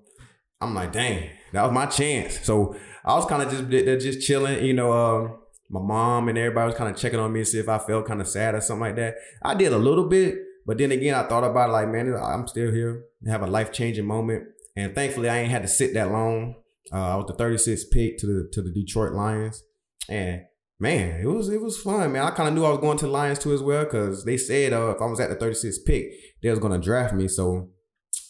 I'm 0.61 0.73
like, 0.73 0.91
dang, 0.91 1.29
that 1.53 1.63
was 1.63 1.71
my 1.71 1.85
chance. 1.85 2.39
So 2.41 2.75
I 3.03 3.13
was 3.15 3.25
kind 3.25 3.43
of 3.43 3.51
just 3.69 4.03
just 4.03 4.27
chilling, 4.27 4.65
you 4.65 4.73
know. 4.73 4.91
Uh, 4.91 5.29
my 5.69 5.81
mom 5.81 6.29
and 6.29 6.37
everybody 6.37 6.67
was 6.67 6.75
kind 6.75 6.93
of 6.93 6.99
checking 6.99 7.19
on 7.19 7.33
me 7.33 7.39
to 7.39 7.45
see 7.45 7.59
if 7.59 7.67
I 7.67 7.79
felt 7.79 8.05
kind 8.05 8.21
of 8.21 8.27
sad 8.27 8.53
or 8.53 8.61
something 8.61 8.81
like 8.81 8.95
that. 8.97 9.15
I 9.43 9.55
did 9.55 9.73
a 9.73 9.77
little 9.77 10.07
bit, 10.07 10.35
but 10.65 10.77
then 10.77 10.91
again, 10.91 11.15
I 11.15 11.23
thought 11.23 11.43
about 11.43 11.69
it 11.69 11.73
like, 11.73 11.89
man, 11.89 12.15
I'm 12.15 12.47
still 12.47 12.71
here. 12.71 13.05
I 13.25 13.31
have 13.31 13.41
a 13.41 13.47
life 13.47 13.71
changing 13.71 14.05
moment, 14.05 14.43
and 14.75 14.93
thankfully, 14.93 15.27
I 15.27 15.39
ain't 15.39 15.51
had 15.51 15.63
to 15.63 15.67
sit 15.67 15.93
that 15.95 16.11
long. 16.11 16.55
Uh, 16.93 17.13
I 17.13 17.15
was 17.15 17.25
the 17.25 17.33
36th 17.33 17.89
pick 17.91 18.19
to 18.19 18.27
the 18.27 18.49
to 18.53 18.61
the 18.61 18.71
Detroit 18.71 19.13
Lions, 19.13 19.63
and 20.07 20.43
man, 20.79 21.21
it 21.21 21.27
was 21.27 21.49
it 21.49 21.61
was 21.61 21.81
fun, 21.81 22.11
man. 22.11 22.23
I 22.23 22.31
kind 22.31 22.49
of 22.49 22.55
knew 22.55 22.65
I 22.65 22.69
was 22.69 22.79
going 22.79 22.97
to 22.99 23.05
the 23.05 23.11
Lions 23.11 23.39
too 23.39 23.53
as 23.53 23.61
well 23.61 23.83
because 23.83 24.25
they 24.25 24.37
said 24.37 24.73
uh, 24.73 24.93
if 24.95 25.01
I 25.01 25.05
was 25.05 25.19
at 25.19 25.29
the 25.29 25.35
36th 25.35 25.85
pick, 25.85 26.11
they 26.41 26.49
was 26.49 26.59
gonna 26.59 26.79
draft 26.79 27.13
me. 27.13 27.27
So 27.27 27.69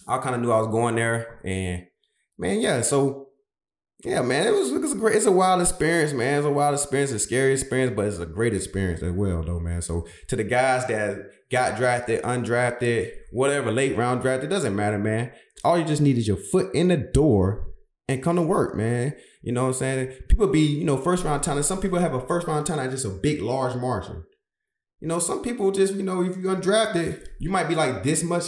I 0.08 0.18
kind 0.20 0.36
of 0.36 0.42
knew 0.42 0.52
I 0.52 0.60
was 0.60 0.68
going 0.68 0.96
there, 0.96 1.42
and 1.44 1.86
man, 2.38 2.62
yeah. 2.62 2.82
So 2.82 3.30
yeah, 4.04 4.22
man, 4.22 4.46
it 4.46 4.52
was 4.52 4.72
it 4.72 4.82
was 4.82 4.92
a 4.92 4.96
great. 4.96 5.16
It's 5.16 5.26
a 5.26 5.32
wild 5.32 5.62
experience, 5.62 6.14
man. 6.14 6.38
It's 6.38 6.46
a 6.46 6.52
wild 6.52 6.76
experience, 6.76 7.12
a 7.12 7.20
scary 7.20 7.54
experience, 7.54 7.94
but 7.96 8.06
it's 8.06 8.20
a 8.20 8.26
great 8.26 8.54
experience 8.54 9.02
as 9.02 9.12
well, 9.12 9.42
though, 9.44 9.60
man. 9.60 9.82
So 9.82 10.06
to 10.28 10.36
the 10.36 10.44
guys 10.44 10.86
that 10.88 11.18
got 11.50 11.78
drafted, 11.78 12.22
undrafted, 12.24 13.12
whatever, 13.32 13.72
late 13.72 13.98
round 13.98 14.22
drafted, 14.22 14.52
it 14.52 14.54
doesn't 14.54 14.76
matter, 14.76 15.00
man. 15.00 15.32
All 15.64 15.78
you 15.78 15.86
just 15.86 16.02
need 16.02 16.18
is 16.18 16.28
your 16.28 16.38
foot 16.38 16.74
in 16.76 16.90
the 16.90 16.98
door 16.98 17.68
and 18.08 18.22
come 18.24 18.36
to 18.36 18.42
work, 18.42 18.76
man. 18.76 19.16
You 19.42 19.52
know 19.52 19.64
what 19.64 19.70
I'm 19.70 19.74
saying? 19.74 20.14
People 20.30 20.48
be, 20.48 20.62
you 20.62 20.84
know, 20.84 20.98
first 20.98 21.24
round 21.24 21.44
talent. 21.44 21.66
Some 21.66 21.82
people 21.82 22.00
have 22.00 22.14
a 22.14 22.26
first 22.26 22.48
round 22.48 22.66
talent 22.66 22.92
just 22.92 23.06
a 23.06 23.10
big, 23.10 23.42
large 23.42 23.76
margin. 23.76 24.24
You 25.02 25.08
know, 25.08 25.20
some 25.20 25.42
people 25.42 25.72
just, 25.72 25.94
you 25.94 26.04
know, 26.04 26.24
if 26.24 26.38
you're 26.38 26.56
undrafted, 26.56 27.26
you 27.40 27.50
might 27.50 27.68
be 27.68 27.76
like 27.76 28.04
this 28.04 28.24
much 28.24 28.46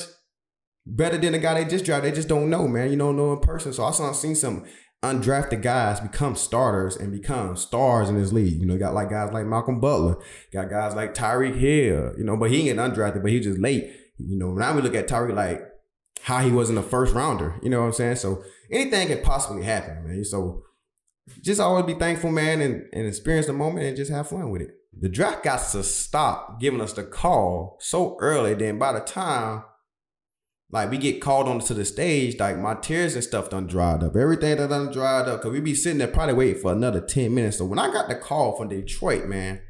better 0.86 1.18
than 1.18 1.34
the 1.34 1.40
guy 1.40 1.56
they 1.56 1.70
just 1.70 1.86
drafted. 1.86 2.12
They 2.12 2.16
just 2.16 2.30
don't 2.30 2.50
know, 2.50 2.68
man. 2.68 2.90
You 2.92 2.98
don't 2.98 3.18
know 3.18 3.34
in 3.34 3.40
person. 3.40 3.74
So 3.74 3.84
I 3.84 3.92
saw 3.92 4.12
seen 4.12 4.36
some 4.36 4.66
undrafted 5.04 5.62
guys 5.62 6.00
become 6.00 6.36
starters 6.36 6.96
and 6.96 7.12
become 7.12 7.56
stars 7.56 8.10
in 8.10 8.20
this 8.20 8.32
league. 8.32 8.60
You 8.60 8.66
know, 8.66 8.78
got 8.78 8.94
like 8.94 9.10
guys 9.10 9.32
like 9.32 9.46
Malcolm 9.46 9.80
Butler, 9.80 10.18
got 10.54 10.70
guys 10.70 10.96
like 10.96 11.14
Tyreek 11.14 11.58
Hill, 11.58 12.14
you 12.18 12.24
know, 12.24 12.38
but 12.38 12.50
he 12.50 12.70
ain't 12.70 12.80
undrafted, 12.80 13.22
but 13.22 13.32
he 13.32 13.40
just 13.40 13.60
late. 13.60 13.92
You 14.18 14.38
know, 14.40 14.54
now 14.54 14.76
we 14.76 14.82
look 14.82 14.96
at 14.96 15.08
Tyreek 15.08 15.36
like 15.36 15.62
how 16.24 16.40
he 16.40 16.52
was 16.52 16.70
in 16.70 16.76
the 16.76 16.84
first 16.84 17.14
rounder. 17.14 17.56
You 17.62 17.70
know 17.70 17.82
what 17.82 17.88
I'm 17.88 17.94
saying? 17.94 18.18
So 18.18 18.44
anything 18.72 19.08
can 19.08 19.22
possibly 19.22 19.64
happen, 19.64 20.08
man. 20.08 20.24
So 20.26 20.64
just 21.42 21.60
always 21.60 21.86
be 21.86 21.94
thankful, 21.94 22.32
man, 22.32 22.62
and, 22.62 22.86
and 22.94 23.08
experience 23.08 23.48
the 23.48 23.54
moment 23.54 23.86
and 23.86 23.98
just 23.98 24.12
have 24.12 24.30
fun 24.30 24.50
with 24.50 24.62
it. 24.62 24.72
The 25.00 25.10
draft 25.10 25.44
got 25.44 25.60
to 25.72 25.84
stop 25.84 26.60
giving 26.60 26.82
us 26.82 26.94
the 26.94 27.04
call 27.04 27.78
so 27.80 28.18
early. 28.20 28.54
Then 28.54 28.80
by 28.80 28.94
the 28.94 29.00
time 29.00 29.64
like 30.70 30.92
we 30.92 30.98
get 30.98 31.22
called 31.22 31.48
onto 31.48 31.74
the 31.74 31.86
stage, 31.86 32.40
like 32.40 32.58
my 32.58 32.74
tears 32.76 33.16
and 33.16 33.24
stuff 33.24 33.50
done 33.50 33.68
dried 33.68 34.04
up. 34.04 34.16
Everything 34.16 34.58
that 34.58 34.70
done 34.70 34.92
dried 34.92 35.28
up. 35.28 35.42
Cause 35.42 35.52
we 35.52 35.62
be 35.62 35.74
sitting 35.74 36.00
there 36.00 36.08
probably 36.08 36.34
waiting 36.34 36.62
for 36.62 36.74
another 36.74 37.00
10 37.00 37.34
minutes. 37.34 37.58
So 37.58 37.66
when 37.66 37.80
I 37.80 37.92
got 37.92 38.10
the 38.10 38.16
call 38.16 38.58
from 38.58 38.68
Detroit, 38.68 39.28
man, 39.28 39.62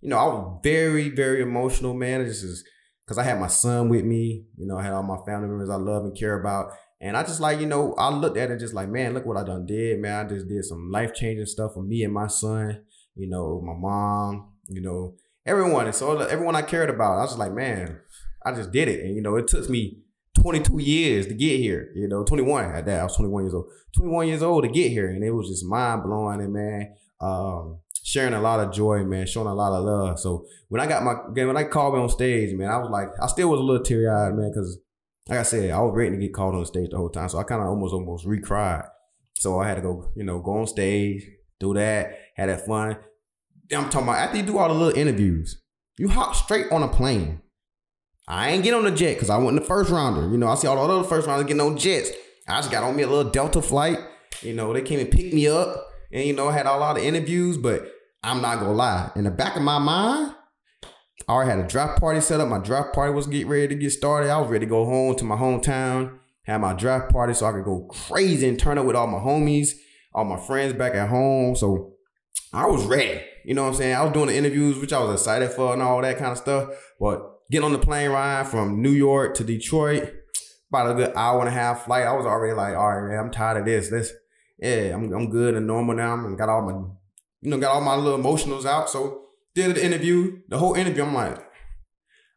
you 0.00 0.08
know, 0.08 0.18
I 0.18 0.24
was 0.24 0.60
very, 0.64 1.08
very 1.08 1.40
emotional, 1.40 1.94
man. 1.94 2.24
This 2.24 2.42
is 2.42 2.64
because 3.10 3.18
I 3.18 3.28
had 3.28 3.40
my 3.40 3.48
son 3.48 3.88
with 3.88 4.04
me. 4.04 4.44
You 4.56 4.68
know, 4.68 4.78
I 4.78 4.84
had 4.84 4.92
all 4.92 5.02
my 5.02 5.16
family 5.26 5.48
members 5.48 5.68
I 5.68 5.74
love 5.74 6.04
and 6.04 6.16
care 6.16 6.38
about. 6.38 6.70
And 7.00 7.16
I 7.16 7.24
just 7.24 7.40
like, 7.40 7.58
you 7.58 7.66
know, 7.66 7.92
I 7.98 8.08
looked 8.08 8.36
at 8.36 8.52
it 8.52 8.60
just 8.60 8.72
like, 8.72 8.88
man, 8.88 9.14
look 9.14 9.26
what 9.26 9.36
I 9.36 9.42
done 9.42 9.66
did, 9.66 9.98
man. 9.98 10.26
I 10.26 10.28
just 10.28 10.46
did 10.46 10.64
some 10.64 10.92
life 10.92 11.12
changing 11.12 11.46
stuff 11.46 11.74
for 11.74 11.82
me 11.82 12.04
and 12.04 12.14
my 12.14 12.28
son, 12.28 12.82
you 13.16 13.28
know, 13.28 13.60
my 13.64 13.74
mom, 13.76 14.52
you 14.68 14.80
know, 14.80 15.16
everyone. 15.44 15.86
And 15.86 15.94
so 15.94 16.18
everyone 16.18 16.54
I 16.54 16.62
cared 16.62 16.88
about, 16.88 17.18
I 17.18 17.22
was 17.22 17.36
like, 17.36 17.52
man, 17.52 17.98
I 18.46 18.52
just 18.52 18.70
did 18.70 18.86
it. 18.86 19.04
And, 19.04 19.16
you 19.16 19.22
know, 19.22 19.34
it 19.34 19.48
took 19.48 19.68
me 19.68 19.98
22 20.40 20.80
years 20.80 21.26
to 21.26 21.34
get 21.34 21.58
here. 21.58 21.90
You 21.96 22.06
know, 22.06 22.22
21 22.22 22.64
at 22.64 22.86
that. 22.86 23.00
I 23.00 23.02
was 23.02 23.16
21 23.16 23.42
years 23.42 23.54
old. 23.54 23.72
21 23.96 24.28
years 24.28 24.42
old 24.44 24.62
to 24.62 24.70
get 24.70 24.92
here, 24.92 25.10
and 25.10 25.24
it 25.24 25.32
was 25.32 25.48
just 25.48 25.64
mind 25.64 26.04
blowing. 26.04 26.40
And 26.40 26.52
man, 26.52 26.94
um, 27.20 27.80
sharing 28.10 28.34
a 28.34 28.40
lot 28.40 28.58
of 28.58 28.72
joy, 28.72 29.04
man, 29.04 29.24
showing 29.24 29.46
a 29.46 29.54
lot 29.54 29.72
of 29.72 29.84
love. 29.84 30.18
So 30.18 30.44
when 30.68 30.80
I 30.80 30.86
got 30.86 31.04
my 31.04 31.14
when 31.44 31.56
I 31.56 31.64
called 31.64 31.94
me 31.94 32.00
on 32.00 32.08
stage, 32.08 32.52
man, 32.56 32.68
I 32.68 32.78
was 32.78 32.90
like, 32.90 33.08
I 33.22 33.28
still 33.28 33.50
was 33.50 33.60
a 33.60 33.62
little 33.62 33.84
teary 33.84 34.08
eyed, 34.08 34.34
man, 34.34 34.50
because 34.50 34.78
like 35.28 35.38
I 35.38 35.42
said, 35.44 35.70
I 35.70 35.80
was 35.80 35.94
waiting 35.94 36.18
to 36.18 36.26
get 36.26 36.34
called 36.34 36.56
on 36.56 36.66
stage 36.66 36.90
the 36.90 36.96
whole 36.96 37.08
time. 37.08 37.28
So 37.28 37.38
I 37.38 37.44
kind 37.44 37.62
of 37.62 37.68
almost 37.68 37.94
almost 37.94 38.26
recried. 38.26 38.84
So 39.34 39.60
I 39.60 39.68
had 39.68 39.76
to 39.76 39.80
go, 39.80 40.10
you 40.16 40.24
know, 40.24 40.40
go 40.40 40.58
on 40.58 40.66
stage, 40.66 41.24
do 41.60 41.72
that, 41.74 42.18
had 42.34 42.48
that 42.48 42.66
fun. 42.66 42.98
I'm 43.72 43.88
talking 43.88 44.08
about 44.08 44.18
after 44.18 44.38
you 44.38 44.42
do 44.42 44.58
all 44.58 44.68
the 44.68 44.74
little 44.74 44.98
interviews, 44.98 45.62
you 45.96 46.08
hop 46.08 46.34
straight 46.34 46.66
on 46.72 46.82
a 46.82 46.88
plane. 46.88 47.40
I 48.26 48.50
ain't 48.50 48.64
get 48.64 48.74
on 48.74 48.84
the 48.84 48.90
jet 48.90 49.14
because 49.14 49.30
I 49.30 49.38
wasn't 49.38 49.62
the 49.62 49.68
first 49.68 49.90
rounder. 49.90 50.28
You 50.28 50.36
know, 50.36 50.48
I 50.48 50.56
see 50.56 50.66
all 50.66 50.74
the 50.74 50.94
other 50.94 51.08
first 51.08 51.28
rounders 51.28 51.46
getting 51.46 51.60
on 51.60 51.76
jets. 51.76 52.10
I 52.48 52.58
just 52.58 52.72
got 52.72 52.82
on 52.82 52.96
me 52.96 53.04
a 53.04 53.08
little 53.08 53.30
Delta 53.30 53.62
flight. 53.62 53.98
You 54.42 54.54
know, 54.54 54.72
they 54.72 54.82
came 54.82 54.98
and 54.98 55.10
picked 55.10 55.32
me 55.32 55.46
up 55.46 55.86
and, 56.12 56.24
you 56.24 56.32
know, 56.32 56.50
had 56.50 56.66
a 56.66 56.76
lot 56.76 56.96
of 56.96 57.04
interviews, 57.04 57.56
but 57.56 57.88
I'm 58.22 58.42
not 58.42 58.60
to 58.60 58.70
lie. 58.70 59.10
In 59.16 59.24
the 59.24 59.30
back 59.30 59.56
of 59.56 59.62
my 59.62 59.78
mind, 59.78 60.34
I 61.28 61.32
already 61.32 61.50
had 61.50 61.60
a 61.60 61.68
draft 61.68 62.00
party 62.00 62.20
set 62.20 62.40
up. 62.40 62.48
My 62.48 62.58
draft 62.58 62.94
party 62.94 63.12
was 63.12 63.26
getting 63.26 63.48
ready 63.48 63.68
to 63.68 63.74
get 63.74 63.90
started. 63.90 64.30
I 64.30 64.38
was 64.38 64.50
ready 64.50 64.66
to 64.66 64.70
go 64.70 64.84
home 64.84 65.16
to 65.16 65.24
my 65.24 65.36
hometown, 65.36 66.18
have 66.42 66.60
my 66.60 66.72
draft 66.74 67.12
party 67.12 67.34
so 67.34 67.46
I 67.46 67.52
could 67.52 67.64
go 67.64 67.86
crazy 67.90 68.48
and 68.48 68.58
turn 68.58 68.78
up 68.78 68.86
with 68.86 68.96
all 68.96 69.06
my 69.06 69.18
homies, 69.18 69.70
all 70.14 70.24
my 70.24 70.38
friends 70.38 70.74
back 70.74 70.94
at 70.94 71.08
home. 71.08 71.56
So 71.56 71.94
I 72.52 72.66
was 72.66 72.84
ready. 72.84 73.22
You 73.44 73.54
know 73.54 73.62
what 73.62 73.70
I'm 73.70 73.74
saying? 73.76 73.96
I 73.96 74.02
was 74.02 74.12
doing 74.12 74.26
the 74.26 74.36
interviews, 74.36 74.78
which 74.78 74.92
I 74.92 75.00
was 75.00 75.20
excited 75.20 75.50
for 75.52 75.72
and 75.72 75.82
all 75.82 76.02
that 76.02 76.18
kind 76.18 76.32
of 76.32 76.38
stuff. 76.38 76.70
But 76.98 77.22
getting 77.50 77.64
on 77.64 77.72
the 77.72 77.78
plane 77.78 78.10
ride 78.10 78.48
from 78.48 78.82
New 78.82 78.90
York 78.90 79.34
to 79.36 79.44
Detroit, 79.44 80.12
about 80.68 80.90
a 80.90 80.94
good 80.94 81.12
hour 81.16 81.40
and 81.40 81.48
a 81.48 81.52
half 81.52 81.84
flight, 81.84 82.06
I 82.06 82.12
was 82.12 82.26
already 82.26 82.54
like, 82.54 82.76
all 82.76 82.88
right, 82.88 83.10
man, 83.10 83.18
I'm 83.18 83.30
tired 83.30 83.58
of 83.58 83.64
this. 83.64 83.88
This, 83.88 84.12
yeah, 84.58 84.94
I'm, 84.94 85.12
I'm 85.12 85.30
good 85.30 85.54
and 85.54 85.66
normal 85.66 85.96
now. 85.96 86.14
I 86.14 86.34
got 86.36 86.48
all 86.48 86.62
my, 86.62 86.88
you 87.40 87.50
know, 87.50 87.58
got 87.58 87.74
all 87.74 87.80
my 87.80 87.96
little 87.96 88.18
emotionals 88.18 88.64
out. 88.64 88.90
So 88.90 89.22
did 89.54 89.74
the 89.74 89.84
interview, 89.84 90.38
the 90.48 90.58
whole 90.58 90.74
interview, 90.74 91.04
I'm 91.04 91.14
like, 91.14 91.38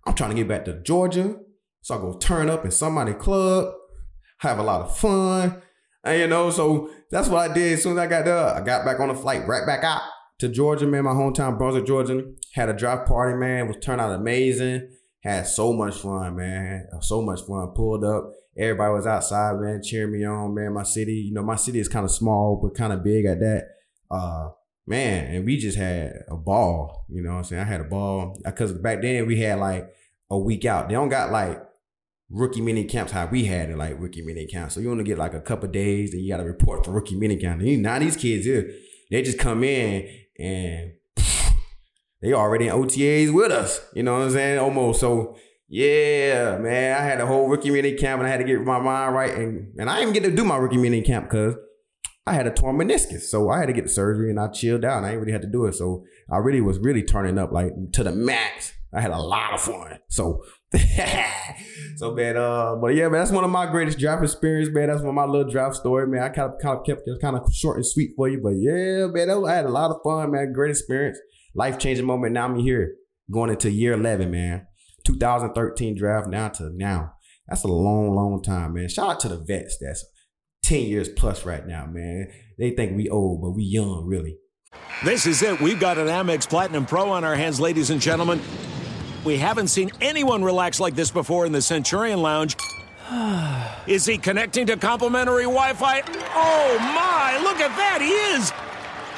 I'm 0.06 0.14
trying 0.14 0.32
to 0.32 0.36
get 0.36 0.48
back 0.48 0.66
to 0.66 0.82
Georgia. 0.82 1.38
So 1.82 1.96
I 1.96 1.98
go 2.00 2.18
turn 2.18 2.50
up 2.50 2.66
in 2.66 2.72
somebody 2.72 3.14
club, 3.14 3.74
have 4.40 4.60
a 4.60 4.64
lot 4.64 4.82
of 4.82 4.98
fun. 4.98 5.62
And 6.04 6.20
you 6.20 6.28
know, 6.28 6.50
so 6.50 6.90
that's 7.12 7.28
what 7.28 7.50
I 7.50 7.54
did. 7.54 7.74
As 7.74 7.84
soon 7.84 7.94
as 7.94 8.00
I 8.00 8.08
got 8.08 8.26
there, 8.26 8.38
I 8.38 8.62
got 8.62 8.86
back 8.86 9.00
on 9.00 9.10
the 9.10 9.16
flight, 9.16 9.48
right 9.48 9.66
back 9.66 9.84
out 9.84 10.02
to 10.40 10.50
Georgia, 10.50 10.86
man, 10.86 11.06
my 11.06 11.12
hometown, 11.12 11.58
Brunswick, 11.58 11.86
Georgia. 11.86 12.24
Had 12.54 12.70
a 12.70 12.74
draft 12.74 13.08
party, 13.08 13.38
man. 13.38 13.66
It 13.66 13.68
was 13.68 13.78
turned 13.84 14.02
out 14.02 14.12
amazing. 14.12 14.90
Had 15.22 15.48
so 15.48 15.72
much 15.72 15.96
fun, 15.96 16.36
man. 16.36 16.88
So 17.02 17.22
much 17.22 17.42
fun. 17.42 17.72
Pulled 17.74 18.04
up. 18.04 18.32
Everybody 18.58 18.94
was 18.94 19.08
outside, 19.08 19.56
man, 19.60 19.82
cheering 19.82 20.12
me 20.12 20.26
on, 20.26 20.54
man. 20.54 20.74
My 20.74 20.84
city, 20.84 21.14
you 21.14 21.34
know, 21.34 21.42
my 21.42 21.56
city 21.56 21.80
is 21.80 21.88
kind 21.88 22.06
of 22.06 22.12
small, 22.12 22.60
but 22.62 22.78
kind 22.78 22.94
of 22.94 23.04
big 23.04 23.26
at 23.26 23.40
that. 23.40 23.64
Uh, 24.12 24.50
man, 24.86 25.34
and 25.34 25.46
we 25.46 25.58
just 25.58 25.78
had 25.78 26.14
a 26.30 26.36
ball. 26.36 27.06
You 27.10 27.22
know 27.22 27.32
what 27.32 27.38
I'm 27.38 27.44
saying? 27.44 27.62
I 27.62 27.66
had 27.66 27.82
a 27.82 27.86
ball 27.86 28.40
because 28.44 28.74
back 28.74 29.02
then 29.02 29.28
we 29.28 29.40
had 29.40 29.60
like 29.60 29.94
a 30.30 30.38
week 30.38 30.66
out. 30.66 30.90
They 30.90 30.96
don't 30.96 31.10
got 31.10 31.32
like 31.32 31.62
rookie 32.30 32.62
mini 32.62 32.84
camps 32.86 33.12
how 33.12 33.28
we 33.28 33.46
had 33.46 33.70
it, 33.70 33.78
like 33.78 34.00
rookie 34.00 34.24
mini 34.24 34.48
camps. 34.48 34.76
So 34.76 34.82
you 34.82 34.92
only 34.92 35.04
get 35.04 35.18
like 35.18 35.34
a 35.34 35.42
couple 35.42 35.70
days, 35.70 36.14
and 36.14 36.22
you 36.22 36.32
got 36.32 36.38
to 36.38 36.44
report 36.44 36.86
for 36.86 36.92
rookie 36.92 37.16
mini 37.16 37.38
camp. 37.38 37.62
Now 37.62 38.00
these 38.00 38.18
kids 38.18 38.46
here, 38.46 38.72
they 39.10 39.22
just 39.22 39.40
come 39.40 39.64
in 39.64 40.10
and 40.40 40.94
they 42.22 42.34
already 42.34 42.68
in 42.68 42.74
OTAs 42.74 43.34
with 43.34 43.52
us. 43.52 43.80
You 43.94 44.04
know 44.04 44.14
what 44.14 44.24
I'm 44.24 44.32
saying? 44.32 44.60
Almost. 44.60 45.00
So 45.00 45.38
yeah, 45.70 46.58
man, 46.58 47.00
I 47.00 47.04
had 47.04 47.22
a 47.22 47.26
whole 47.26 47.48
rookie 47.48 47.72
mini 47.72 47.94
camp, 47.94 48.20
and 48.20 48.28
I 48.28 48.32
had 48.32 48.38
to 48.38 48.44
get 48.44 48.62
my 48.62 48.80
mind 48.80 49.16
right, 49.16 49.34
and 49.34 49.74
and 49.80 49.90
I 49.90 50.00
didn't 50.00 50.14
get 50.14 50.24
to 50.24 50.32
do 50.32 50.44
my 50.44 50.58
rookie 50.58 50.78
mini 50.78 51.02
camp 51.02 51.30
because 51.30 51.56
I 52.26 52.34
had 52.34 52.48
a 52.48 52.52
torn 52.52 52.78
meniscus. 52.78 53.24
So 53.24 53.50
I 53.50 53.60
had 53.60 53.68
to 53.68 53.74
get 53.74 53.84
the 53.84 53.90
surgery 53.90 54.30
and 54.30 54.40
I 54.40 54.48
chilled 54.48 54.86
out. 54.86 55.04
I 55.04 55.12
ain't 55.12 55.20
really 55.20 55.34
had 55.34 55.42
to 55.42 55.48
do 55.48 55.66
it. 55.66 55.74
So 55.74 56.06
I 56.32 56.38
really 56.38 56.62
was 56.62 56.80
really 56.80 57.04
turning 57.04 57.38
up 57.38 57.52
like 57.52 57.72
to 57.94 58.04
the 58.04 58.12
max. 58.12 58.74
I 58.94 59.02
had 59.02 59.12
a 59.12 59.20
lot 59.20 59.54
of 59.54 59.62
fun. 59.62 60.00
So 60.10 60.44
so 61.98 62.14
man, 62.14 62.38
uh, 62.38 62.76
but 62.76 62.96
yeah, 62.96 63.08
man, 63.08 63.22
that's 63.22 63.32
one 63.32 63.44
of 63.44 63.50
my 63.50 63.70
greatest 63.70 64.00
draft 64.00 64.24
experience, 64.24 64.70
man. 64.72 64.88
That's 64.88 65.02
one 65.02 65.10
of 65.10 65.16
my 65.16 65.26
little 65.26 65.52
draft 65.52 65.76
story, 65.76 66.08
man. 66.08 66.24
I 66.24 66.30
kind 66.30 66.52
of 66.52 66.60
kind 66.60 66.80
of 66.80 66.86
kept 66.86 67.02
it 67.06 67.22
kind 67.22 67.36
of 67.36 67.54
short 67.54 67.78
and 67.78 67.86
sweet 67.86 68.12
for 68.16 68.28
you, 68.28 68.40
but 68.42 68.54
yeah, 68.56 69.08
man, 69.08 69.28
was, 69.40 69.50
I 69.50 69.56
had 69.56 69.66
a 69.66 69.70
lot 69.70 69.92
of 69.92 69.98
fun, 70.04 70.32
man. 70.32 70.52
Great 70.52 70.72
experience, 70.72 71.20
life 71.54 71.78
changing 71.78 72.06
moment. 72.06 72.34
Now 72.34 72.46
I'm 72.46 72.58
here, 72.58 72.96
going 73.32 73.52
into 73.52 73.70
year 73.70 73.94
eleven, 73.94 74.32
man. 74.32 74.66
2013 75.06 75.96
draft 75.96 76.28
now 76.28 76.50
to 76.50 76.72
now. 76.74 77.14
That's 77.48 77.64
a 77.64 77.68
long, 77.68 78.16
long 78.16 78.42
time, 78.42 78.74
man. 78.74 78.88
Shout 78.88 79.10
out 79.10 79.20
to 79.22 79.30
the 79.30 79.38
vets. 79.38 79.78
That's 79.82 80.06
10 80.64 80.82
years 80.82 81.10
plus 81.10 81.46
right 81.46 81.66
now, 81.68 81.86
man. 81.86 82.30
They 82.58 82.72
think 82.72 82.96
we 82.96 83.10
old, 83.10 83.42
but 83.42 83.52
we 83.52 83.64
young, 83.64 84.06
really. 84.06 84.38
This 85.04 85.26
is 85.26 85.42
it. 85.42 85.60
We've 85.60 85.80
got 85.80 85.98
an 85.98 86.08
Amex 86.08 86.48
Platinum 86.50 86.86
Pro 86.86 87.10
on 87.12 87.24
our 87.24 87.36
hands, 87.36 87.60
ladies 87.60 87.90
and 87.90 88.02
gentlemen. 88.02 88.42
We 89.24 89.38
haven't 89.38 89.68
seen 89.68 89.92
anyone 90.02 90.44
relax 90.44 90.80
like 90.80 90.96
this 90.96 91.12
before 91.12 91.46
in 91.46 91.52
the 91.52 91.62
Centurion 91.62 92.22
Lounge. 92.22 92.56
is 93.88 94.06
he 94.06 94.18
connecting 94.18 94.66
to 94.68 94.78
complimentary 94.78 95.44
Wi 95.44 95.74
Fi? 95.74 96.02
Oh, 96.34 96.78
my! 96.80 97.40
Look 97.44 97.60
at 97.60 97.76
that! 97.78 98.00
He 98.02 98.12
is! 98.36 98.52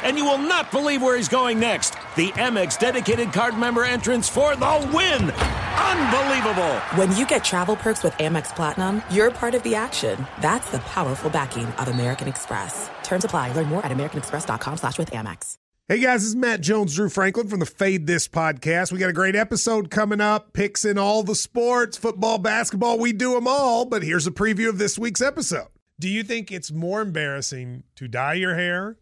And 0.04 0.18
you 0.18 0.26
will 0.26 0.38
not 0.38 0.72
believe 0.72 1.02
where 1.02 1.16
he's 1.16 1.30
going 1.30 1.60
next. 1.60 1.94
The 2.16 2.32
Amex 2.34 2.78
dedicated 2.78 3.32
card 3.34 3.58
member 3.58 3.84
entrance 3.84 4.28
for 4.30 4.56
the 4.56 4.92
win! 4.94 5.65
Unbelievable! 5.78 6.76
When 6.96 7.16
you 7.16 7.26
get 7.26 7.44
travel 7.44 7.76
perks 7.76 8.04
with 8.04 8.14
Amex 8.14 8.56
Platinum, 8.56 9.02
you're 9.12 9.32
part 9.32 9.56
of 9.56 9.64
the 9.64 9.76
action. 9.76 10.26
That's 10.42 10.70
the 10.72 10.80
powerful 10.80 11.30
backing 11.30 11.66
of 11.66 11.88
American 11.88 12.28
Express. 12.28 12.90
Terms 13.04 13.26
apply. 13.26 13.52
Learn 13.54 13.68
more 13.68 13.86
at 13.86 13.92
americanexpress.com 13.92 14.78
slash 14.78 14.98
with 14.98 15.12
Amex. 15.12 15.58
Hey 15.88 16.00
guys, 16.00 16.22
this 16.22 16.30
is 16.30 16.36
Matt 16.36 16.62
Jones, 16.62 16.96
Drew 16.96 17.10
Franklin 17.10 17.48
from 17.48 17.60
the 17.60 17.66
Fade 17.68 18.08
This 18.08 18.28
podcast. 18.28 18.92
We 18.92 18.98
got 18.98 19.10
a 19.10 19.14
great 19.14 19.36
episode 19.36 19.92
coming 19.92 20.20
up. 20.22 20.54
Picks 20.54 20.84
in 20.84 20.98
all 20.98 21.22
the 21.22 21.36
sports, 21.36 21.96
football, 21.98 22.40
basketball, 22.40 22.98
we 22.98 23.14
do 23.14 23.34
them 23.36 23.48
all. 23.48 23.86
But 23.86 24.02
here's 24.02 24.26
a 24.26 24.32
preview 24.32 24.70
of 24.70 24.80
this 24.80 24.98
week's 24.98 25.22
episode. 25.22 25.68
Do 26.00 26.10
you 26.10 26.24
think 26.24 26.52
it's 26.52 26.72
more 26.72 27.02
embarrassing 27.02 27.84
to 27.98 28.08
dye 28.08 28.34
your 28.34 28.56
hair 28.56 28.98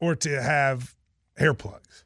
or 0.00 0.16
to 0.16 0.42
have 0.42 0.96
hair 1.36 1.54
plugs? 1.54 2.05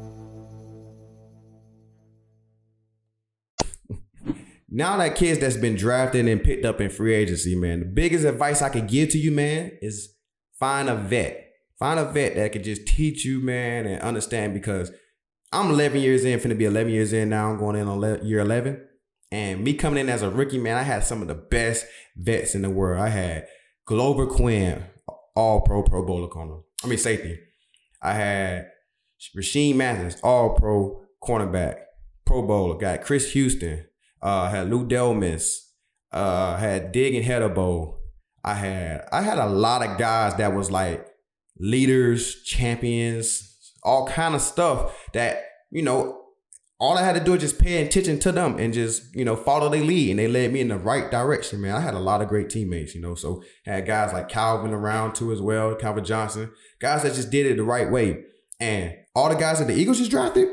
Now 4.73 4.95
that 4.97 5.17
kids 5.17 5.39
that's 5.39 5.57
been 5.57 5.75
drafted 5.75 6.25
and 6.27 6.41
picked 6.41 6.63
up 6.63 6.79
in 6.79 6.89
free 6.89 7.13
agency, 7.13 7.55
man, 7.55 7.81
the 7.81 7.85
biggest 7.85 8.23
advice 8.23 8.61
I 8.61 8.69
could 8.69 8.87
give 8.87 9.09
to 9.09 9.17
you, 9.17 9.29
man, 9.29 9.77
is 9.81 10.15
find 10.57 10.87
a 10.87 10.95
vet. 10.95 11.49
Find 11.77 11.99
a 11.99 12.05
vet 12.05 12.35
that 12.35 12.53
could 12.53 12.63
just 12.63 12.87
teach 12.87 13.25
you, 13.25 13.41
man, 13.41 13.85
and 13.85 14.01
understand 14.01 14.53
because 14.53 14.89
I'm 15.51 15.71
11 15.71 15.99
years 15.99 16.23
in, 16.23 16.39
finna 16.39 16.57
be 16.57 16.63
11 16.63 16.93
years 16.93 17.11
in 17.11 17.29
now. 17.29 17.49
I'm 17.51 17.57
going 17.57 17.75
in 17.75 17.87
on 17.89 18.25
year 18.25 18.39
11. 18.39 18.87
And 19.33 19.61
me 19.61 19.73
coming 19.73 19.99
in 19.99 20.09
as 20.09 20.21
a 20.21 20.29
rookie, 20.29 20.57
man, 20.57 20.77
I 20.77 20.83
had 20.83 21.03
some 21.03 21.21
of 21.21 21.27
the 21.27 21.35
best 21.35 21.85
vets 22.15 22.55
in 22.55 22.61
the 22.61 22.69
world. 22.69 23.01
I 23.01 23.09
had 23.09 23.47
Glover 23.85 24.25
Quin, 24.25 24.85
all 25.35 25.61
pro, 25.61 25.83
pro 25.83 26.05
bowler 26.05 26.29
corner. 26.29 26.59
I 26.83 26.87
mean, 26.87 26.97
safety. 26.97 27.39
I 28.01 28.13
had 28.13 28.67
Rashean 29.35 29.75
Mathis, 29.75 30.17
all 30.23 30.55
pro 30.55 31.01
cornerback, 31.21 31.75
pro 32.25 32.41
bowler. 32.41 32.77
Got 32.77 33.03
Chris 33.03 33.33
Houston. 33.33 33.85
Uh, 34.21 34.49
had 34.49 34.69
Lou 34.69 34.87
Delmas. 34.87 35.57
Uh, 36.11 36.57
had 36.57 36.91
Dig 36.91 37.15
and 37.15 37.25
Hedabo. 37.25 37.97
I 38.43 38.55
had 38.55 39.07
I 39.11 39.21
had 39.21 39.37
a 39.37 39.47
lot 39.47 39.85
of 39.87 39.97
guys 39.97 40.35
that 40.35 40.53
was 40.53 40.69
like 40.71 41.07
leaders, 41.57 42.43
champions, 42.43 43.73
all 43.83 44.07
kind 44.07 44.35
of 44.35 44.41
stuff 44.41 45.09
that 45.13 45.43
you 45.69 45.83
know 45.83 46.21
all 46.81 46.97
I 46.97 47.03
had 47.03 47.13
to 47.13 47.23
do 47.23 47.35
is 47.35 47.41
just 47.41 47.59
pay 47.59 47.85
attention 47.85 48.17
to 48.21 48.31
them 48.31 48.57
and 48.57 48.73
just, 48.73 49.15
you 49.15 49.23
know, 49.23 49.35
follow 49.35 49.69
their 49.69 49.83
lead. 49.83 50.09
And 50.09 50.17
they 50.17 50.27
led 50.27 50.51
me 50.51 50.61
in 50.61 50.69
the 50.69 50.79
right 50.79 51.11
direction, 51.11 51.61
man. 51.61 51.75
I 51.75 51.79
had 51.79 51.93
a 51.93 51.99
lot 51.99 52.23
of 52.23 52.27
great 52.27 52.49
teammates, 52.49 52.95
you 52.95 53.01
know. 53.01 53.13
So 53.13 53.43
had 53.65 53.85
guys 53.85 54.11
like 54.13 54.29
Calvin 54.29 54.73
around 54.73 55.13
too 55.13 55.31
as 55.31 55.39
well, 55.39 55.75
Calvin 55.75 56.03
Johnson, 56.03 56.51
guys 56.79 57.03
that 57.03 57.13
just 57.13 57.29
did 57.29 57.45
it 57.45 57.57
the 57.57 57.63
right 57.63 57.91
way. 57.91 58.23
And 58.59 58.95
all 59.13 59.29
the 59.29 59.35
guys 59.35 59.59
that 59.59 59.67
the 59.67 59.75
Eagles 59.75 59.99
just 59.99 60.09
drafted, 60.09 60.47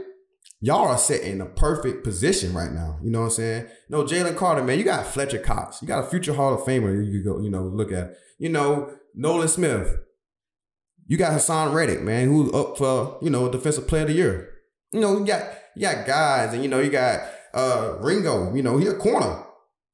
y'all 0.60 0.88
are 0.88 0.98
set 0.98 1.22
in 1.22 1.40
a 1.40 1.46
perfect 1.46 2.04
position 2.04 2.54
right 2.54 2.72
now. 2.72 2.98
You 3.02 3.10
know 3.10 3.20
what 3.20 3.26
I'm 3.26 3.30
saying? 3.32 3.66
no, 3.88 4.04
Jalen 4.04 4.36
Carter, 4.36 4.62
man, 4.62 4.78
you 4.78 4.84
got 4.84 5.06
Fletcher 5.06 5.38
Cox. 5.38 5.80
You 5.82 5.88
got 5.88 6.04
a 6.04 6.08
future 6.08 6.34
Hall 6.34 6.54
of 6.54 6.60
Famer 6.60 7.10
you 7.10 7.22
go, 7.22 7.40
you 7.40 7.50
know, 7.50 7.62
look 7.62 7.92
at. 7.92 8.14
You 8.38 8.48
know, 8.48 8.92
Nolan 9.14 9.48
Smith. 9.48 9.98
You 11.06 11.16
got 11.16 11.32
Haason 11.32 11.72
Reddick, 11.72 12.02
man, 12.02 12.28
who's 12.28 12.52
up 12.52 12.76
for, 12.76 13.18
you 13.22 13.30
know, 13.30 13.50
defensive 13.50 13.88
player 13.88 14.02
of 14.02 14.08
the 14.08 14.14
year. 14.14 14.54
You 14.92 15.00
know, 15.00 15.18
you 15.18 15.26
got 15.26 15.42
you 15.74 15.82
got 15.82 16.06
guys, 16.06 16.52
and 16.52 16.62
you 16.62 16.68
know, 16.68 16.80
you 16.80 16.90
got 16.90 17.20
uh 17.54 17.96
Ringo, 18.00 18.54
you 18.54 18.62
know, 18.62 18.76
he 18.78 18.86
a 18.86 18.94
corner. 18.94 19.44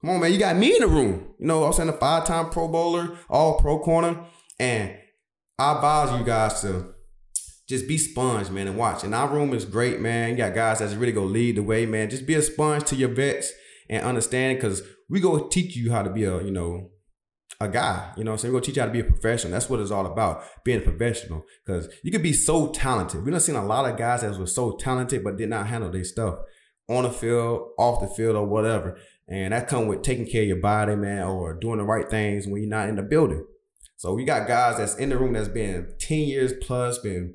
Come 0.00 0.10
on, 0.10 0.20
man, 0.20 0.32
you 0.32 0.38
got 0.38 0.56
me 0.56 0.74
in 0.74 0.80
the 0.80 0.86
room. 0.86 1.34
You 1.38 1.46
know, 1.46 1.64
I'm 1.64 1.72
saying 1.72 1.88
a 1.88 1.92
five-time 1.92 2.50
pro 2.50 2.68
bowler, 2.68 3.16
all 3.30 3.58
pro 3.58 3.78
corner. 3.78 4.26
And 4.60 4.94
I 5.58 5.74
advise 5.74 6.18
you 6.18 6.26
guys 6.26 6.60
to 6.60 6.94
just 7.68 7.88
be 7.88 7.96
sponge, 7.96 8.50
man, 8.50 8.68
and 8.68 8.76
watch. 8.76 9.04
And 9.04 9.14
our 9.14 9.28
room 9.28 9.54
is 9.54 9.64
great, 9.64 10.00
man. 10.00 10.30
You 10.30 10.36
got 10.36 10.54
guys 10.54 10.80
that's 10.80 10.94
really 10.94 11.12
gonna 11.12 11.26
lead 11.26 11.56
the 11.56 11.62
way, 11.62 11.86
man. 11.86 12.10
Just 12.10 12.26
be 12.26 12.34
a 12.34 12.42
sponge 12.42 12.84
to 12.84 12.96
your 12.96 13.08
vets 13.08 13.52
and 13.88 14.04
understand 14.04 14.58
because 14.58 14.82
we 15.08 15.20
go 15.20 15.48
teach 15.48 15.76
you 15.76 15.90
how 15.92 16.02
to 16.02 16.10
be 16.10 16.24
a, 16.24 16.42
you 16.42 16.50
know, 16.50 16.90
a 17.60 17.68
guy. 17.68 18.12
You 18.16 18.24
know 18.24 18.36
saying? 18.36 18.52
We're 18.52 18.60
gonna 18.60 18.66
teach 18.66 18.76
you 18.76 18.82
how 18.82 18.88
to 18.88 18.92
be 18.92 19.00
a 19.00 19.04
professional. 19.04 19.52
That's 19.52 19.70
what 19.70 19.80
it's 19.80 19.90
all 19.90 20.06
about, 20.06 20.44
being 20.64 20.78
a 20.78 20.82
professional. 20.82 21.44
Because 21.64 21.88
you 22.02 22.10
could 22.10 22.22
be 22.22 22.32
so 22.32 22.68
talented. 22.68 23.24
We 23.24 23.30
done 23.30 23.40
seen 23.40 23.56
a 23.56 23.64
lot 23.64 23.90
of 23.90 23.96
guys 23.96 24.20
that 24.20 24.38
were 24.38 24.46
so 24.46 24.76
talented 24.76 25.24
but 25.24 25.36
did 25.36 25.48
not 25.48 25.66
handle 25.66 25.90
their 25.90 26.04
stuff 26.04 26.38
on 26.88 27.04
the 27.04 27.10
field, 27.10 27.70
off 27.78 28.00
the 28.00 28.08
field, 28.08 28.36
or 28.36 28.46
whatever. 28.46 28.98
And 29.26 29.54
that 29.54 29.68
come 29.68 29.86
with 29.86 30.02
taking 30.02 30.26
care 30.26 30.42
of 30.42 30.48
your 30.48 30.60
body, 30.60 30.96
man, 30.96 31.22
or 31.24 31.54
doing 31.54 31.78
the 31.78 31.84
right 31.84 32.10
things 32.10 32.46
when 32.46 32.60
you're 32.60 32.68
not 32.68 32.90
in 32.90 32.96
the 32.96 33.02
building. 33.02 33.46
So 33.96 34.12
we 34.12 34.24
got 34.24 34.46
guys 34.46 34.76
that's 34.76 34.96
in 34.96 35.08
the 35.08 35.16
room 35.16 35.32
that's 35.32 35.48
been 35.48 35.94
10 35.98 36.18
years 36.18 36.52
plus, 36.60 36.98
been 36.98 37.34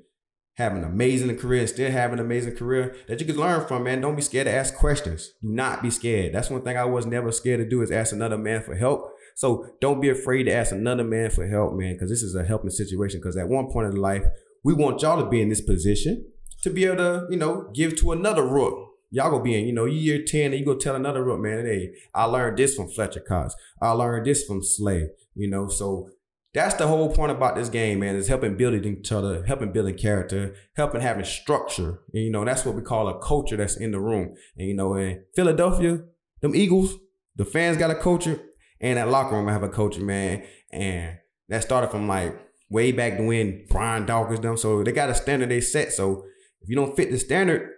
having 0.59 0.83
an 0.83 0.91
amazing 0.91 1.35
career, 1.37 1.65
still 1.65 1.89
have 1.89 2.13
an 2.13 2.19
amazing 2.19 2.55
career 2.55 2.95
that 3.07 3.19
you 3.19 3.25
can 3.25 3.37
learn 3.37 3.65
from, 3.67 3.83
man. 3.83 4.01
Don't 4.01 4.15
be 4.15 4.21
scared 4.21 4.45
to 4.45 4.53
ask 4.53 4.75
questions. 4.75 5.31
Do 5.41 5.49
not 5.49 5.81
be 5.81 5.89
scared. 5.89 6.35
That's 6.35 6.51
one 6.51 6.61
thing 6.61 6.77
I 6.77 6.85
was 6.85 7.07
never 7.07 7.31
scared 7.31 7.59
to 7.61 7.67
do 7.67 7.81
is 7.81 7.89
ask 7.89 8.13
another 8.13 8.37
man 8.37 8.61
for 8.61 8.75
help 8.75 9.09
so 9.39 9.67
don't 9.79 10.01
be 10.01 10.09
afraid 10.09 10.43
to 10.43 10.53
ask 10.53 10.73
another 10.73 11.05
man 11.05 11.29
for 11.29 11.47
help, 11.47 11.73
man, 11.73 11.93
because 11.93 12.09
this 12.09 12.21
is 12.21 12.35
a 12.35 12.43
helping 12.43 12.71
situation. 12.71 13.21
Because 13.21 13.37
at 13.37 13.47
one 13.47 13.71
point 13.71 13.87
in 13.87 13.95
life, 13.95 14.25
we 14.65 14.73
want 14.73 15.01
y'all 15.01 15.23
to 15.23 15.29
be 15.29 15.41
in 15.41 15.47
this 15.47 15.61
position 15.61 16.25
to 16.61 16.69
be 16.69 16.83
able 16.83 16.97
to, 16.97 17.27
you 17.29 17.37
know, 17.37 17.69
give 17.73 17.95
to 18.01 18.11
another 18.11 18.45
rook. 18.45 18.89
Y'all 19.11 19.31
go 19.31 19.39
be 19.39 19.57
in, 19.57 19.65
you 19.65 19.71
know, 19.71 19.85
year 19.85 20.25
10 20.27 20.51
and 20.51 20.59
you 20.59 20.65
go 20.65 20.75
tell 20.75 20.93
another 20.93 21.23
rook, 21.23 21.39
man, 21.39 21.65
hey, 21.65 21.93
I 22.13 22.25
learned 22.25 22.57
this 22.57 22.75
from 22.75 22.89
Fletcher 22.89 23.21
Cox. 23.21 23.55
I 23.81 23.91
learned 23.91 24.25
this 24.25 24.43
from 24.43 24.61
Slay, 24.61 25.07
you 25.35 25.49
know, 25.49 25.69
so 25.69 26.09
that's 26.53 26.75
the 26.75 26.87
whole 26.87 27.13
point 27.13 27.31
about 27.31 27.55
this 27.55 27.69
game, 27.69 27.99
man, 27.99 28.15
is 28.15 28.27
helping 28.27 28.57
building 28.57 28.83
each 28.83 29.11
other, 29.11 29.43
helping 29.45 29.71
building 29.71 29.97
character, 29.97 30.55
helping 30.75 31.01
having 31.01 31.25
structure. 31.25 32.01
And, 32.13 32.23
you 32.23 32.31
know, 32.31 32.43
that's 32.43 32.65
what 32.65 32.75
we 32.75 32.81
call 32.81 33.07
a 33.07 33.19
culture 33.19 33.57
that's 33.57 33.77
in 33.77 33.91
the 33.91 33.99
room. 33.99 34.33
And, 34.57 34.67
you 34.67 34.73
know, 34.73 34.95
in 34.95 35.23
Philadelphia, 35.35 35.99
them 36.41 36.55
Eagles, 36.55 36.95
the 37.35 37.45
fans 37.45 37.77
got 37.77 37.91
a 37.91 37.95
culture 37.95 38.41
and 38.81 38.97
that 38.97 39.09
locker 39.09 39.35
room, 39.35 39.49
I 39.49 39.53
have 39.53 39.63
a 39.63 39.69
coach, 39.69 39.97
man. 39.97 40.43
And 40.71 41.17
that 41.49 41.63
started 41.63 41.91
from 41.91 42.07
like 42.07 42.39
way 42.69 42.91
back 42.91 43.19
when 43.19 43.65
Brian 43.69 44.05
Dawkins 44.05 44.39
them. 44.39 44.57
So 44.57 44.83
they 44.83 44.91
got 44.91 45.09
a 45.09 45.15
standard 45.15 45.49
they 45.49 45.61
set. 45.61 45.91
So 45.91 46.25
if 46.61 46.69
you 46.69 46.75
don't 46.75 46.95
fit 46.95 47.11
the 47.11 47.19
standard, 47.19 47.69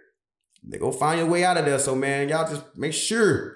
they 0.63 0.77
go 0.77 0.91
find 0.91 1.19
your 1.19 1.27
way 1.27 1.43
out 1.43 1.57
of 1.57 1.65
there. 1.65 1.79
So 1.79 1.95
man, 1.95 2.29
y'all 2.29 2.49
just 2.49 2.63
make 2.77 2.93
sure 2.93 3.55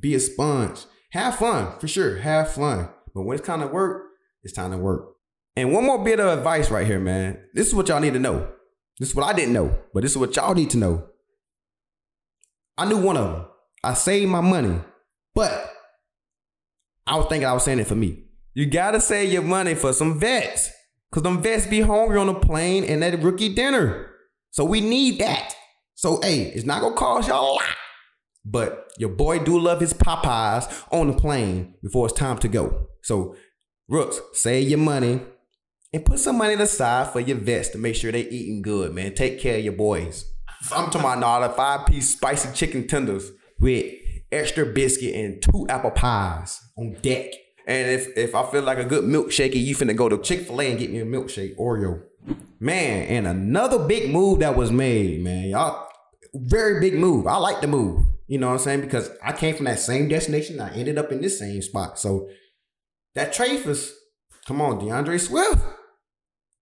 be 0.00 0.14
a 0.14 0.20
sponge. 0.20 0.84
Have 1.12 1.36
fun 1.36 1.78
for 1.78 1.86
sure. 1.86 2.16
Have 2.18 2.52
fun. 2.52 2.88
But 3.14 3.22
when 3.22 3.38
it's 3.38 3.46
kind 3.46 3.62
of 3.62 3.70
work, 3.70 4.02
it's 4.44 4.52
time 4.52 4.70
to 4.70 4.78
work. 4.78 5.14
And 5.56 5.72
one 5.72 5.84
more 5.84 6.02
bit 6.02 6.20
of 6.20 6.38
advice 6.38 6.70
right 6.70 6.86
here, 6.86 7.00
man. 7.00 7.38
This 7.54 7.68
is 7.68 7.74
what 7.74 7.88
y'all 7.88 8.00
need 8.00 8.14
to 8.14 8.18
know. 8.18 8.48
This 8.98 9.10
is 9.10 9.14
what 9.14 9.26
I 9.26 9.32
didn't 9.32 9.52
know, 9.52 9.76
but 9.92 10.02
this 10.02 10.12
is 10.12 10.18
what 10.18 10.36
y'all 10.36 10.54
need 10.54 10.70
to 10.70 10.76
know. 10.76 11.08
I 12.76 12.86
knew 12.86 12.98
one 12.98 13.16
of 13.16 13.32
them. 13.32 13.46
I 13.82 13.94
saved 13.94 14.30
my 14.30 14.40
money, 14.40 14.80
but 15.34 15.72
I 17.06 17.16
was 17.16 17.26
thinking 17.26 17.46
I 17.46 17.52
was 17.52 17.64
saying 17.64 17.80
it 17.80 17.86
for 17.86 17.94
me. 17.94 18.24
You 18.54 18.66
gotta 18.66 19.00
save 19.00 19.32
your 19.32 19.42
money 19.42 19.74
for 19.74 19.92
some 19.92 20.18
vets. 20.18 20.70
Cause 21.12 21.22
them 21.22 21.42
vets 21.42 21.66
be 21.66 21.80
hungry 21.80 22.18
on 22.18 22.26
the 22.26 22.34
plane 22.34 22.82
and 22.84 23.02
that 23.02 23.22
rookie 23.22 23.54
dinner. 23.54 24.10
So 24.50 24.64
we 24.64 24.80
need 24.80 25.20
that. 25.20 25.54
So 25.94 26.20
hey, 26.22 26.46
it's 26.46 26.64
not 26.64 26.80
gonna 26.80 26.96
cost 26.96 27.28
y'all 27.28 27.52
a 27.52 27.54
lot. 27.54 27.76
But 28.44 28.92
your 28.98 29.10
boy 29.10 29.38
do 29.38 29.58
love 29.58 29.80
his 29.80 29.94
Popeyes 29.94 30.84
on 30.90 31.08
the 31.08 31.14
plane 31.14 31.74
before 31.82 32.06
it's 32.06 32.18
time 32.18 32.38
to 32.38 32.48
go. 32.48 32.88
So 33.02 33.36
Rooks, 33.88 34.20
save 34.32 34.68
your 34.68 34.78
money 34.78 35.20
and 35.92 36.04
put 36.04 36.18
some 36.18 36.38
money 36.38 36.54
aside 36.54 37.12
for 37.12 37.20
your 37.20 37.36
vets 37.36 37.68
to 37.70 37.78
make 37.78 37.94
sure 37.94 38.10
they 38.10 38.22
eating 38.22 38.62
good, 38.62 38.94
man. 38.94 39.14
Take 39.14 39.38
care 39.38 39.58
of 39.58 39.64
your 39.64 39.74
boys. 39.74 40.32
I'm 40.72 40.86
talking 40.86 41.00
about 41.00 41.22
all 41.22 41.48
five 41.50 41.86
piece 41.86 42.10
spicy 42.10 42.52
chicken 42.54 42.86
tenders 42.86 43.30
with 43.60 43.84
extra 44.32 44.64
biscuit 44.64 45.14
and 45.14 45.42
two 45.42 45.66
apple 45.68 45.90
pies 45.90 46.60
on 46.78 46.96
deck. 47.02 47.32
And 47.66 47.90
if 47.90 48.16
if 48.16 48.34
I 48.34 48.50
feel 48.50 48.62
like 48.62 48.78
a 48.78 48.84
good 48.84 49.04
milkshake, 49.04 49.54
you 49.54 49.76
finna 49.76 49.94
go 49.94 50.08
to 50.08 50.16
Chick 50.18 50.46
Fil 50.46 50.60
A 50.62 50.70
and 50.70 50.78
get 50.78 50.90
me 50.90 51.00
a 51.00 51.04
milkshake 51.04 51.56
Oreo. 51.56 52.02
Man, 52.58 53.06
and 53.08 53.26
another 53.26 53.86
big 53.86 54.10
move 54.10 54.38
that 54.38 54.56
was 54.56 54.72
made, 54.72 55.22
man, 55.22 55.48
y'all. 55.50 55.86
Very 56.32 56.80
big 56.80 56.98
move. 56.98 57.26
I 57.26 57.36
like 57.36 57.60
the 57.60 57.66
move. 57.66 58.06
You 58.26 58.38
know 58.38 58.48
what 58.48 58.54
I'm 58.54 58.58
saying? 58.60 58.80
Because 58.80 59.10
I 59.22 59.32
came 59.32 59.54
from 59.54 59.66
that 59.66 59.78
same 59.78 60.08
destination. 60.08 60.58
I 60.60 60.74
ended 60.74 60.96
up 60.96 61.12
in 61.12 61.20
this 61.20 61.38
same 61.38 61.60
spot. 61.60 61.98
So 61.98 62.28
that 63.14 63.32
trade 63.32 63.64
was, 63.64 63.94
come 64.46 64.60
on, 64.60 64.84
D'Andre 64.84 65.18
Swift. 65.18 65.62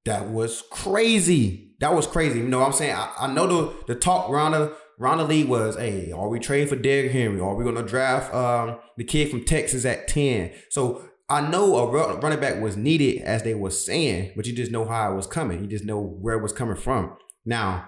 That 0.06 0.30
was 0.30 0.64
crazy. 0.72 1.76
That 1.80 1.94
was 1.94 2.08
crazy. 2.08 2.40
You 2.40 2.48
know 2.48 2.64
I'm 2.64 2.74
saying? 2.74 2.96
I, 2.96 3.12
I 3.20 3.34
know 3.34 3.48
the 3.48 3.94
the 3.94 3.96
talk 3.96 4.30
around 4.30 4.54
the 4.54 4.76
around 5.00 5.20
the 5.20 5.26
league 5.26 5.48
was, 5.48 5.76
hey, 5.76 6.12
are 6.12 6.30
we 6.30 6.40
trading 6.40 6.68
for 6.68 6.76
Derrick 6.76 7.12
Henry? 7.12 7.40
Are 7.40 7.56
we 7.56 7.64
gonna 7.64 7.84
draft 7.84 8.34
um, 8.34 8.78
the 8.98 9.04
kid 9.04 9.30
from 9.30 9.44
Texas 9.44 9.86
at 9.86 10.08
10? 10.08 10.52
So 10.70 11.08
I 11.32 11.40
know 11.40 11.78
a 11.78 12.18
running 12.20 12.40
back 12.42 12.62
was 12.62 12.76
needed 12.76 13.22
as 13.22 13.44
they 13.44 13.54
were 13.54 13.70
saying, 13.72 14.34
but 14.36 14.46
you 14.46 14.54
just 14.54 14.72
know 14.72 14.84
how 14.86 15.14
it 15.14 15.16
was 15.16 15.28
coming. 15.28 15.62
You 15.62 15.68
just 15.68 15.86
know 15.86 16.02
where 16.02 16.38
it 16.38 16.42
was 16.42 16.52
coming 16.52 16.76
from. 16.76 17.16
Now, 17.46 17.88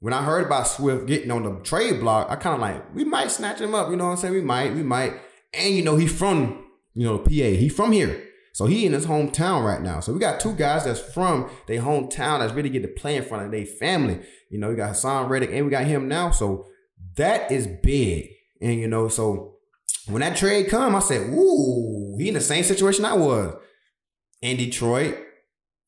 when 0.00 0.12
I 0.12 0.24
heard 0.24 0.44
about 0.46 0.66
Swift 0.66 1.06
getting 1.06 1.30
on 1.30 1.44
the 1.44 1.60
trade 1.60 2.00
block, 2.00 2.28
I 2.28 2.34
kind 2.34 2.56
of 2.56 2.60
like, 2.60 2.94
we 2.96 3.04
might 3.04 3.30
snatch 3.30 3.60
him 3.60 3.76
up. 3.76 3.90
You 3.90 3.96
know 3.96 4.06
what 4.06 4.10
I'm 4.10 4.16
saying? 4.16 4.34
We 4.34 4.40
might, 4.40 4.74
we 4.74 4.82
might. 4.82 5.14
And 5.54 5.72
you 5.72 5.84
know, 5.84 5.94
he's 5.94 6.12
from, 6.12 6.66
you 6.94 7.06
know, 7.06 7.18
PA. 7.18 7.30
He's 7.30 7.74
from 7.74 7.92
here. 7.92 8.28
So 8.54 8.66
he 8.66 8.84
in 8.84 8.92
his 8.92 9.06
hometown 9.06 9.64
right 9.64 9.80
now. 9.80 10.00
So 10.00 10.12
we 10.12 10.18
got 10.18 10.38
two 10.38 10.52
guys 10.52 10.84
that's 10.84 11.00
from 11.00 11.50
their 11.66 11.80
hometown 11.80 12.40
that's 12.40 12.52
really 12.52 12.68
get 12.68 12.82
to 12.82 12.88
play 12.88 13.16
in 13.16 13.24
front 13.24 13.46
of 13.46 13.50
their 13.50 13.64
family. 13.64 14.20
You 14.50 14.58
know, 14.58 14.68
we 14.68 14.76
got 14.76 14.92
Haason 14.92 15.28
Reddick 15.28 15.50
and 15.52 15.64
we 15.64 15.70
got 15.70 15.86
him 15.86 16.06
now. 16.06 16.30
So 16.30 16.66
that 17.16 17.50
is 17.50 17.66
big. 17.82 18.28
And 18.60 18.78
you 18.78 18.88
know, 18.88 19.08
so 19.08 19.56
when 20.06 20.20
that 20.20 20.36
trade 20.36 20.68
come, 20.68 20.94
I 20.94 21.00
said, 21.00 21.30
"Ooh, 21.30 22.16
he 22.18 22.28
in 22.28 22.34
the 22.34 22.40
same 22.40 22.64
situation 22.64 23.04
I 23.04 23.14
was 23.14 23.54
in 24.40 24.56
Detroit." 24.56 25.18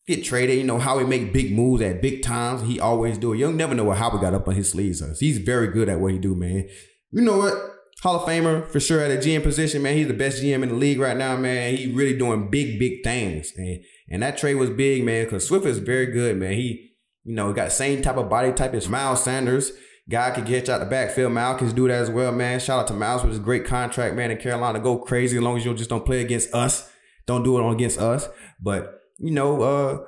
Get 0.06 0.22
traded, 0.22 0.58
you 0.58 0.64
know 0.64 0.78
how 0.78 0.98
he 0.98 1.06
make 1.06 1.32
big 1.32 1.50
moves 1.54 1.80
at 1.80 2.02
big 2.02 2.22
times. 2.22 2.62
He 2.62 2.78
always 2.78 3.16
do 3.16 3.32
it. 3.32 3.38
You'll 3.38 3.52
never 3.52 3.74
know 3.74 3.84
what 3.84 3.96
how 3.96 4.10
we 4.10 4.20
got 4.20 4.34
up 4.34 4.46
on 4.46 4.54
his 4.54 4.70
sleeves. 4.70 5.02
He's 5.18 5.38
very 5.38 5.68
good 5.68 5.88
at 5.88 5.98
what 5.98 6.12
he 6.12 6.18
do, 6.18 6.34
man. 6.34 6.68
You 7.10 7.22
know 7.22 7.38
what? 7.38 7.73
Hall 8.04 8.16
of 8.16 8.28
Famer 8.28 8.68
for 8.68 8.80
sure 8.80 9.00
at 9.00 9.10
a 9.10 9.16
GM 9.16 9.42
position, 9.42 9.80
man. 9.80 9.96
He's 9.96 10.08
the 10.08 10.12
best 10.12 10.42
GM 10.42 10.62
in 10.62 10.68
the 10.68 10.74
league 10.74 11.00
right 11.00 11.16
now, 11.16 11.38
man. 11.38 11.74
He 11.74 11.90
really 11.90 12.14
doing 12.14 12.50
big, 12.50 12.78
big 12.78 13.02
things, 13.02 13.54
and 13.56 13.82
and 14.10 14.22
that 14.22 14.36
trade 14.36 14.56
was 14.56 14.68
big, 14.68 15.04
man. 15.04 15.24
Because 15.24 15.48
Swift 15.48 15.64
is 15.64 15.78
very 15.78 16.04
good, 16.12 16.36
man. 16.36 16.52
He, 16.52 16.92
you 17.24 17.34
know, 17.34 17.50
got 17.54 17.72
same 17.72 18.02
type 18.02 18.18
of 18.18 18.28
body 18.28 18.52
type 18.52 18.74
as 18.74 18.90
Miles 18.90 19.24
Sanders. 19.24 19.72
Guy 20.06 20.32
could 20.32 20.44
get 20.44 20.68
you 20.68 20.74
out 20.74 20.80
the 20.80 20.84
backfield. 20.84 21.32
Miles 21.32 21.58
can 21.58 21.74
do 21.74 21.88
that 21.88 22.02
as 22.02 22.10
well, 22.10 22.30
man. 22.30 22.60
Shout 22.60 22.80
out 22.80 22.86
to 22.88 22.92
Miles 22.92 23.22
with 23.22 23.30
his 23.30 23.40
great 23.40 23.64
contract, 23.64 24.14
man. 24.14 24.30
In 24.30 24.36
Carolina, 24.36 24.80
go 24.80 24.98
crazy 24.98 25.38
as 25.38 25.42
long 25.42 25.56
as 25.56 25.64
you 25.64 25.72
just 25.72 25.88
don't 25.88 26.04
play 26.04 26.20
against 26.20 26.54
us. 26.54 26.92
Don't 27.24 27.42
do 27.42 27.58
it 27.58 27.72
against 27.72 27.98
us. 27.98 28.28
But 28.60 29.00
you 29.16 29.30
know, 29.30 29.62
uh, 29.62 29.98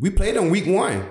we 0.00 0.10
played 0.10 0.34
him 0.34 0.50
week 0.50 0.66
one. 0.66 1.08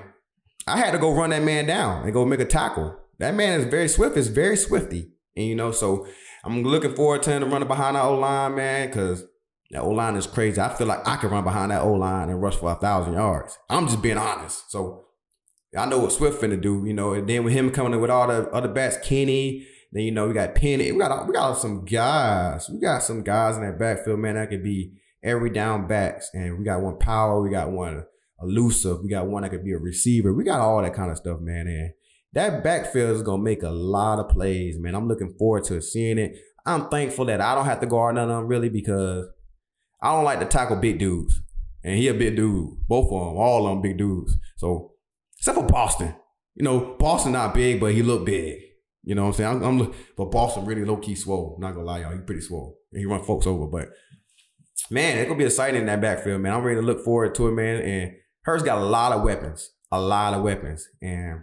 I 0.67 0.79
had 0.79 0.91
to 0.91 0.97
go 0.97 1.13
run 1.15 1.29
that 1.29 1.43
man 1.43 1.65
down 1.65 2.03
and 2.03 2.11
go 2.11 2.25
make 2.25 2.41
a 2.41 2.45
tackle. 2.45 2.93
That 3.19 3.35
man 3.35 3.61
is 3.61 3.67
very 3.67 3.87
swift. 3.87 4.17
Is 4.17 4.27
very 4.27 4.57
swifty, 4.57 5.13
and 5.37 5.45
you 5.45 5.55
know, 5.55 5.71
so 5.71 6.05
I'm 6.45 6.61
looking 6.63 6.95
forward 6.95 7.23
to 7.23 7.31
him 7.31 7.51
running 7.51 7.67
behind 7.67 7.95
that 7.95 8.03
O 8.05 8.15
line, 8.17 8.55
man, 8.55 8.87
because 8.87 9.23
that 9.71 9.81
O 9.81 9.89
line 9.89 10.15
is 10.15 10.27
crazy. 10.27 10.61
I 10.61 10.69
feel 10.73 10.87
like 10.87 11.07
I 11.07 11.17
could 11.17 11.31
run 11.31 11.43
behind 11.43 11.71
that 11.71 11.81
O 11.81 11.93
line 11.93 12.29
and 12.29 12.41
rush 12.41 12.55
for 12.55 12.71
a 12.71 12.75
thousand 12.75 13.13
yards. 13.13 13.57
I'm 13.69 13.87
just 13.87 14.01
being 14.01 14.17
honest. 14.17 14.71
So 14.71 15.05
I 15.75 15.85
know 15.85 15.99
what 15.99 16.11
Swift 16.11 16.41
finna 16.41 16.61
do, 16.61 16.85
you 16.85 16.93
know. 16.93 17.13
And 17.13 17.27
then 17.27 17.43
with 17.43 17.53
him 17.53 17.71
coming 17.71 17.93
in 17.93 18.01
with 18.01 18.11
all 18.11 18.27
the 18.27 18.47
other 18.51 18.67
backs, 18.67 18.97
Kenny, 19.03 19.67
then 19.91 20.03
you 20.03 20.11
know 20.11 20.27
we 20.27 20.33
got 20.33 20.55
Penny. 20.55 20.91
We 20.91 20.99
got 20.99 21.27
we 21.27 21.33
got 21.33 21.53
some 21.53 21.83
guys. 21.83 22.69
We 22.69 22.79
got 22.79 23.01
some 23.01 23.23
guys 23.23 23.57
in 23.57 23.63
that 23.63 23.79
backfield, 23.79 24.19
man. 24.19 24.35
That 24.35 24.49
could 24.49 24.63
be 24.63 24.93
every 25.23 25.49
down 25.49 25.87
backs, 25.87 26.29
and 26.33 26.59
we 26.59 26.63
got 26.63 26.81
one 26.81 26.99
power. 26.99 27.41
We 27.41 27.49
got 27.49 27.71
one 27.71 28.05
elusive. 28.39 29.01
We 29.01 29.09
got 29.09 29.27
one 29.27 29.43
that 29.43 29.49
could 29.49 29.63
be 29.65 29.71
a 29.71 29.79
receiver. 29.79 30.33
We 30.33 30.43
got 30.43 30.59
all 30.59 30.81
that 30.81 30.93
kind 30.93 31.11
of 31.11 31.17
stuff, 31.17 31.39
man. 31.39 31.67
And 31.67 31.93
that 32.35 32.63
backfield 32.63 33.15
is 33.15 33.23
gonna 33.23 33.41
make 33.41 33.63
a 33.63 33.69
lot 33.69 34.19
of 34.19 34.29
plays, 34.29 34.77
man. 34.77 34.93
I'm 34.93 35.07
looking 35.07 35.33
forward 35.39 35.63
to 35.65 35.81
seeing 35.81 36.17
it. 36.17 36.37
I'm 36.65 36.89
thankful 36.89 37.25
that 37.25 37.41
I 37.41 37.55
don't 37.55 37.65
have 37.65 37.79
to 37.79 37.87
guard 37.87 38.15
none 38.15 38.29
of 38.29 38.37
them 38.37 38.47
really 38.47 38.69
because 38.69 39.27
I 40.01 40.11
don't 40.11 40.25
like 40.25 40.39
to 40.39 40.45
tackle 40.45 40.75
big 40.75 40.99
dudes. 40.99 41.41
And 41.83 41.97
he 41.97 42.07
a 42.07 42.13
big 42.13 42.35
dude. 42.35 42.87
Both 42.87 43.05
of 43.05 43.11
them, 43.11 43.37
all 43.37 43.65
of 43.65 43.71
them 43.71 43.81
big 43.81 43.97
dudes. 43.97 44.37
So 44.57 44.93
except 45.37 45.57
for 45.57 45.65
Boston. 45.65 46.15
You 46.55 46.63
know, 46.63 46.95
Boston 46.99 47.33
not 47.33 47.53
big, 47.53 47.79
but 47.79 47.93
he 47.93 48.01
look 48.01 48.25
big. 48.25 48.59
You 49.03 49.15
know 49.15 49.23
what 49.23 49.27
I'm 49.27 49.33
saying? 49.33 49.63
I'm, 49.63 49.81
I'm 49.81 49.93
but 50.17 50.31
Boston 50.31 50.65
really 50.65 50.83
low 50.83 50.97
key 50.97 51.15
swole. 51.15 51.57
Not 51.59 51.73
gonna 51.73 51.85
lie, 51.85 52.01
y'all. 52.01 52.13
He 52.13 52.19
pretty 52.19 52.41
swole. 52.41 52.79
And 52.91 52.99
he 52.99 53.05
run 53.05 53.23
folks 53.23 53.47
over. 53.47 53.67
But 53.67 53.89
man, 54.89 55.19
it's 55.19 55.27
gonna 55.27 55.37
be 55.37 55.45
exciting 55.45 55.81
in 55.81 55.87
that 55.87 56.01
backfield, 56.01 56.41
man. 56.41 56.53
I'm 56.53 56.63
ready 56.63 56.81
to 56.81 56.85
look 56.85 57.05
forward 57.05 57.33
to 57.35 57.47
it, 57.47 57.51
man. 57.51 57.81
And 57.81 58.11
Hurts 58.41 58.63
got 58.63 58.79
a 58.79 58.85
lot 58.85 59.13
of 59.13 59.23
weapons. 59.23 59.71
A 59.91 60.01
lot 60.01 60.33
of 60.33 60.43
weapons. 60.43 60.87
And 61.01 61.41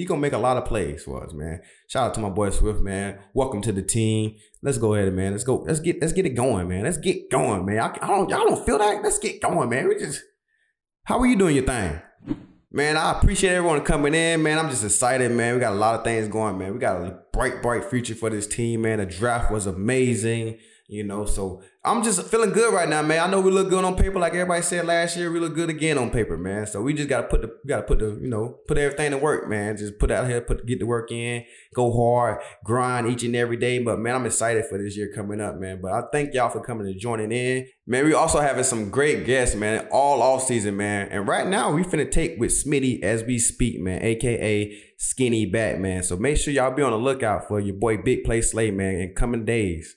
he 0.00 0.06
gonna 0.06 0.18
make 0.18 0.32
a 0.32 0.38
lot 0.38 0.56
of 0.56 0.64
plays 0.64 1.02
for 1.02 1.22
us, 1.22 1.34
man. 1.34 1.60
Shout 1.86 2.06
out 2.08 2.14
to 2.14 2.20
my 2.20 2.30
boy 2.30 2.48
Swift, 2.48 2.80
man. 2.80 3.18
Welcome 3.34 3.60
to 3.60 3.70
the 3.70 3.82
team. 3.82 4.34
Let's 4.62 4.78
go 4.78 4.94
ahead, 4.94 5.12
man. 5.12 5.32
Let's 5.32 5.44
go. 5.44 5.56
Let's 5.56 5.78
get 5.78 6.00
let's 6.00 6.14
get 6.14 6.24
it 6.24 6.30
going, 6.30 6.68
man. 6.68 6.84
Let's 6.84 6.96
get 6.96 7.30
going, 7.30 7.66
man. 7.66 7.80
I, 7.80 7.98
I 8.00 8.06
don't 8.06 8.30
y'all 8.30 8.46
don't 8.46 8.64
feel 8.64 8.78
that? 8.78 9.02
Let's 9.02 9.18
get 9.18 9.42
going, 9.42 9.68
man. 9.68 9.88
We 9.88 9.98
just 9.98 10.22
how 11.04 11.18
are 11.18 11.26
you 11.26 11.36
doing 11.36 11.54
your 11.54 11.66
thing? 11.66 12.00
Man, 12.72 12.96
I 12.96 13.12
appreciate 13.12 13.50
everyone 13.50 13.82
coming 13.82 14.14
in, 14.14 14.42
man. 14.42 14.58
I'm 14.58 14.70
just 14.70 14.84
excited, 14.84 15.32
man. 15.32 15.52
We 15.52 15.60
got 15.60 15.74
a 15.74 15.76
lot 15.76 15.96
of 15.96 16.04
things 16.04 16.28
going, 16.28 16.56
man. 16.56 16.72
We 16.72 16.78
got 16.78 17.02
a 17.02 17.18
bright, 17.34 17.60
bright 17.60 17.84
future 17.84 18.14
for 18.14 18.30
this 18.30 18.46
team, 18.46 18.80
man. 18.80 19.00
The 19.00 19.06
draft 19.06 19.52
was 19.52 19.66
amazing, 19.66 20.56
you 20.90 21.04
know. 21.04 21.24
So 21.24 21.62
I'm 21.84 22.02
just 22.02 22.22
feeling 22.26 22.50
good 22.50 22.74
right 22.74 22.88
now, 22.88 23.00
man. 23.00 23.20
I 23.20 23.30
know 23.30 23.40
we 23.40 23.50
look 23.50 23.70
good 23.70 23.84
on 23.84 23.96
paper, 23.96 24.18
like 24.18 24.34
everybody 24.34 24.60
said 24.60 24.84
last 24.84 25.16
year. 25.16 25.32
We 25.32 25.40
look 25.40 25.54
good 25.54 25.70
again 25.70 25.96
on 25.96 26.10
paper, 26.10 26.36
man. 26.36 26.66
So 26.66 26.82
we 26.82 26.92
just 26.92 27.08
gotta 27.08 27.26
put 27.28 27.42
the 27.42 27.56
gotta 27.66 27.84
put 27.84 28.00
the 28.00 28.18
you 28.20 28.28
know 28.28 28.58
put 28.66 28.76
everything 28.76 29.12
to 29.12 29.18
work, 29.18 29.48
man. 29.48 29.76
Just 29.76 29.98
put 29.98 30.10
out 30.10 30.26
here, 30.26 30.40
put 30.40 30.66
get 30.66 30.80
the 30.80 30.86
work 30.86 31.10
in, 31.10 31.44
go 31.74 31.92
hard, 31.92 32.40
grind 32.64 33.06
each 33.06 33.22
and 33.22 33.34
every 33.36 33.56
day. 33.56 33.78
But 33.78 33.98
man, 33.98 34.14
I'm 34.14 34.26
excited 34.26 34.66
for 34.66 34.76
this 34.76 34.96
year 34.96 35.10
coming 35.14 35.40
up, 35.40 35.58
man. 35.58 35.80
But 35.80 35.92
I 35.92 36.02
thank 36.12 36.34
y'all 36.34 36.50
for 36.50 36.60
coming 36.60 36.86
and 36.86 37.00
joining 37.00 37.32
in, 37.32 37.66
man. 37.86 38.04
We 38.04 38.12
also 38.12 38.40
having 38.40 38.64
some 38.64 38.90
great 38.90 39.24
guests, 39.24 39.54
man, 39.54 39.86
all 39.90 40.22
off 40.22 40.44
season, 40.44 40.76
man. 40.76 41.08
And 41.10 41.26
right 41.26 41.46
now 41.46 41.72
we 41.72 41.82
finna 41.82 42.10
take 42.10 42.38
with 42.38 42.50
Smitty 42.50 43.02
as 43.02 43.22
we 43.24 43.38
speak, 43.38 43.80
man, 43.80 44.02
aka 44.02 44.76
Skinny 44.98 45.46
Batman. 45.46 46.02
So 46.02 46.16
make 46.16 46.36
sure 46.36 46.52
y'all 46.52 46.74
be 46.74 46.82
on 46.82 46.90
the 46.90 46.98
lookout 46.98 47.48
for 47.48 47.58
your 47.58 47.76
boy 47.76 47.96
Big 47.96 48.24
Play 48.24 48.42
Slay, 48.42 48.70
man, 48.70 48.96
in 48.96 49.14
coming 49.14 49.46
days. 49.46 49.96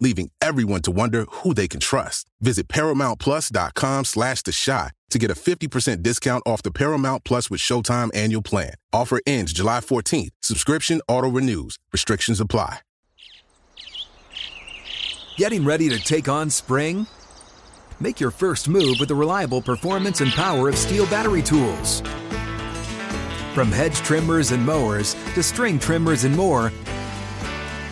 leaving 0.00 0.30
everyone 0.40 0.82
to 0.82 0.90
wonder 0.90 1.26
who 1.30 1.54
they 1.54 1.68
can 1.68 1.80
trust. 1.80 2.26
Visit 2.40 2.68
ParamountPlus.com 2.68 4.04
slash 4.04 4.42
The 4.42 4.52
Chi 4.52 4.90
to 5.10 5.18
get 5.18 5.30
a 5.30 5.34
50% 5.34 6.02
discount 6.02 6.42
off 6.44 6.62
the 6.62 6.72
Paramount 6.72 7.24
Plus 7.24 7.48
with 7.48 7.60
Showtime 7.60 8.10
annual 8.14 8.42
plan. 8.42 8.74
Offer 8.92 9.20
ends 9.26 9.52
July 9.52 9.78
14th. 9.78 10.30
Subscription 10.42 11.00
auto-renews. 11.06 11.78
Restrictions 11.92 12.40
apply. 12.40 12.80
Getting 15.36 15.64
ready 15.64 15.88
to 15.88 15.98
take 15.98 16.28
on 16.28 16.48
spring? 16.48 17.06
Make 17.98 18.20
your 18.20 18.30
first 18.30 18.68
move 18.68 18.96
with 19.00 19.08
the 19.08 19.14
reliable 19.14 19.62
performance 19.62 20.20
and 20.20 20.30
power 20.32 20.68
of 20.68 20.76
STIHL 20.76 21.10
battery 21.10 21.42
tools. 21.42 22.02
From 23.54 23.70
hedge 23.70 23.96
trimmers 23.98 24.50
and 24.50 24.64
mowers 24.64 25.14
to 25.34 25.42
string 25.42 25.78
trimmers 25.78 26.24
and 26.24 26.36
more, 26.36 26.72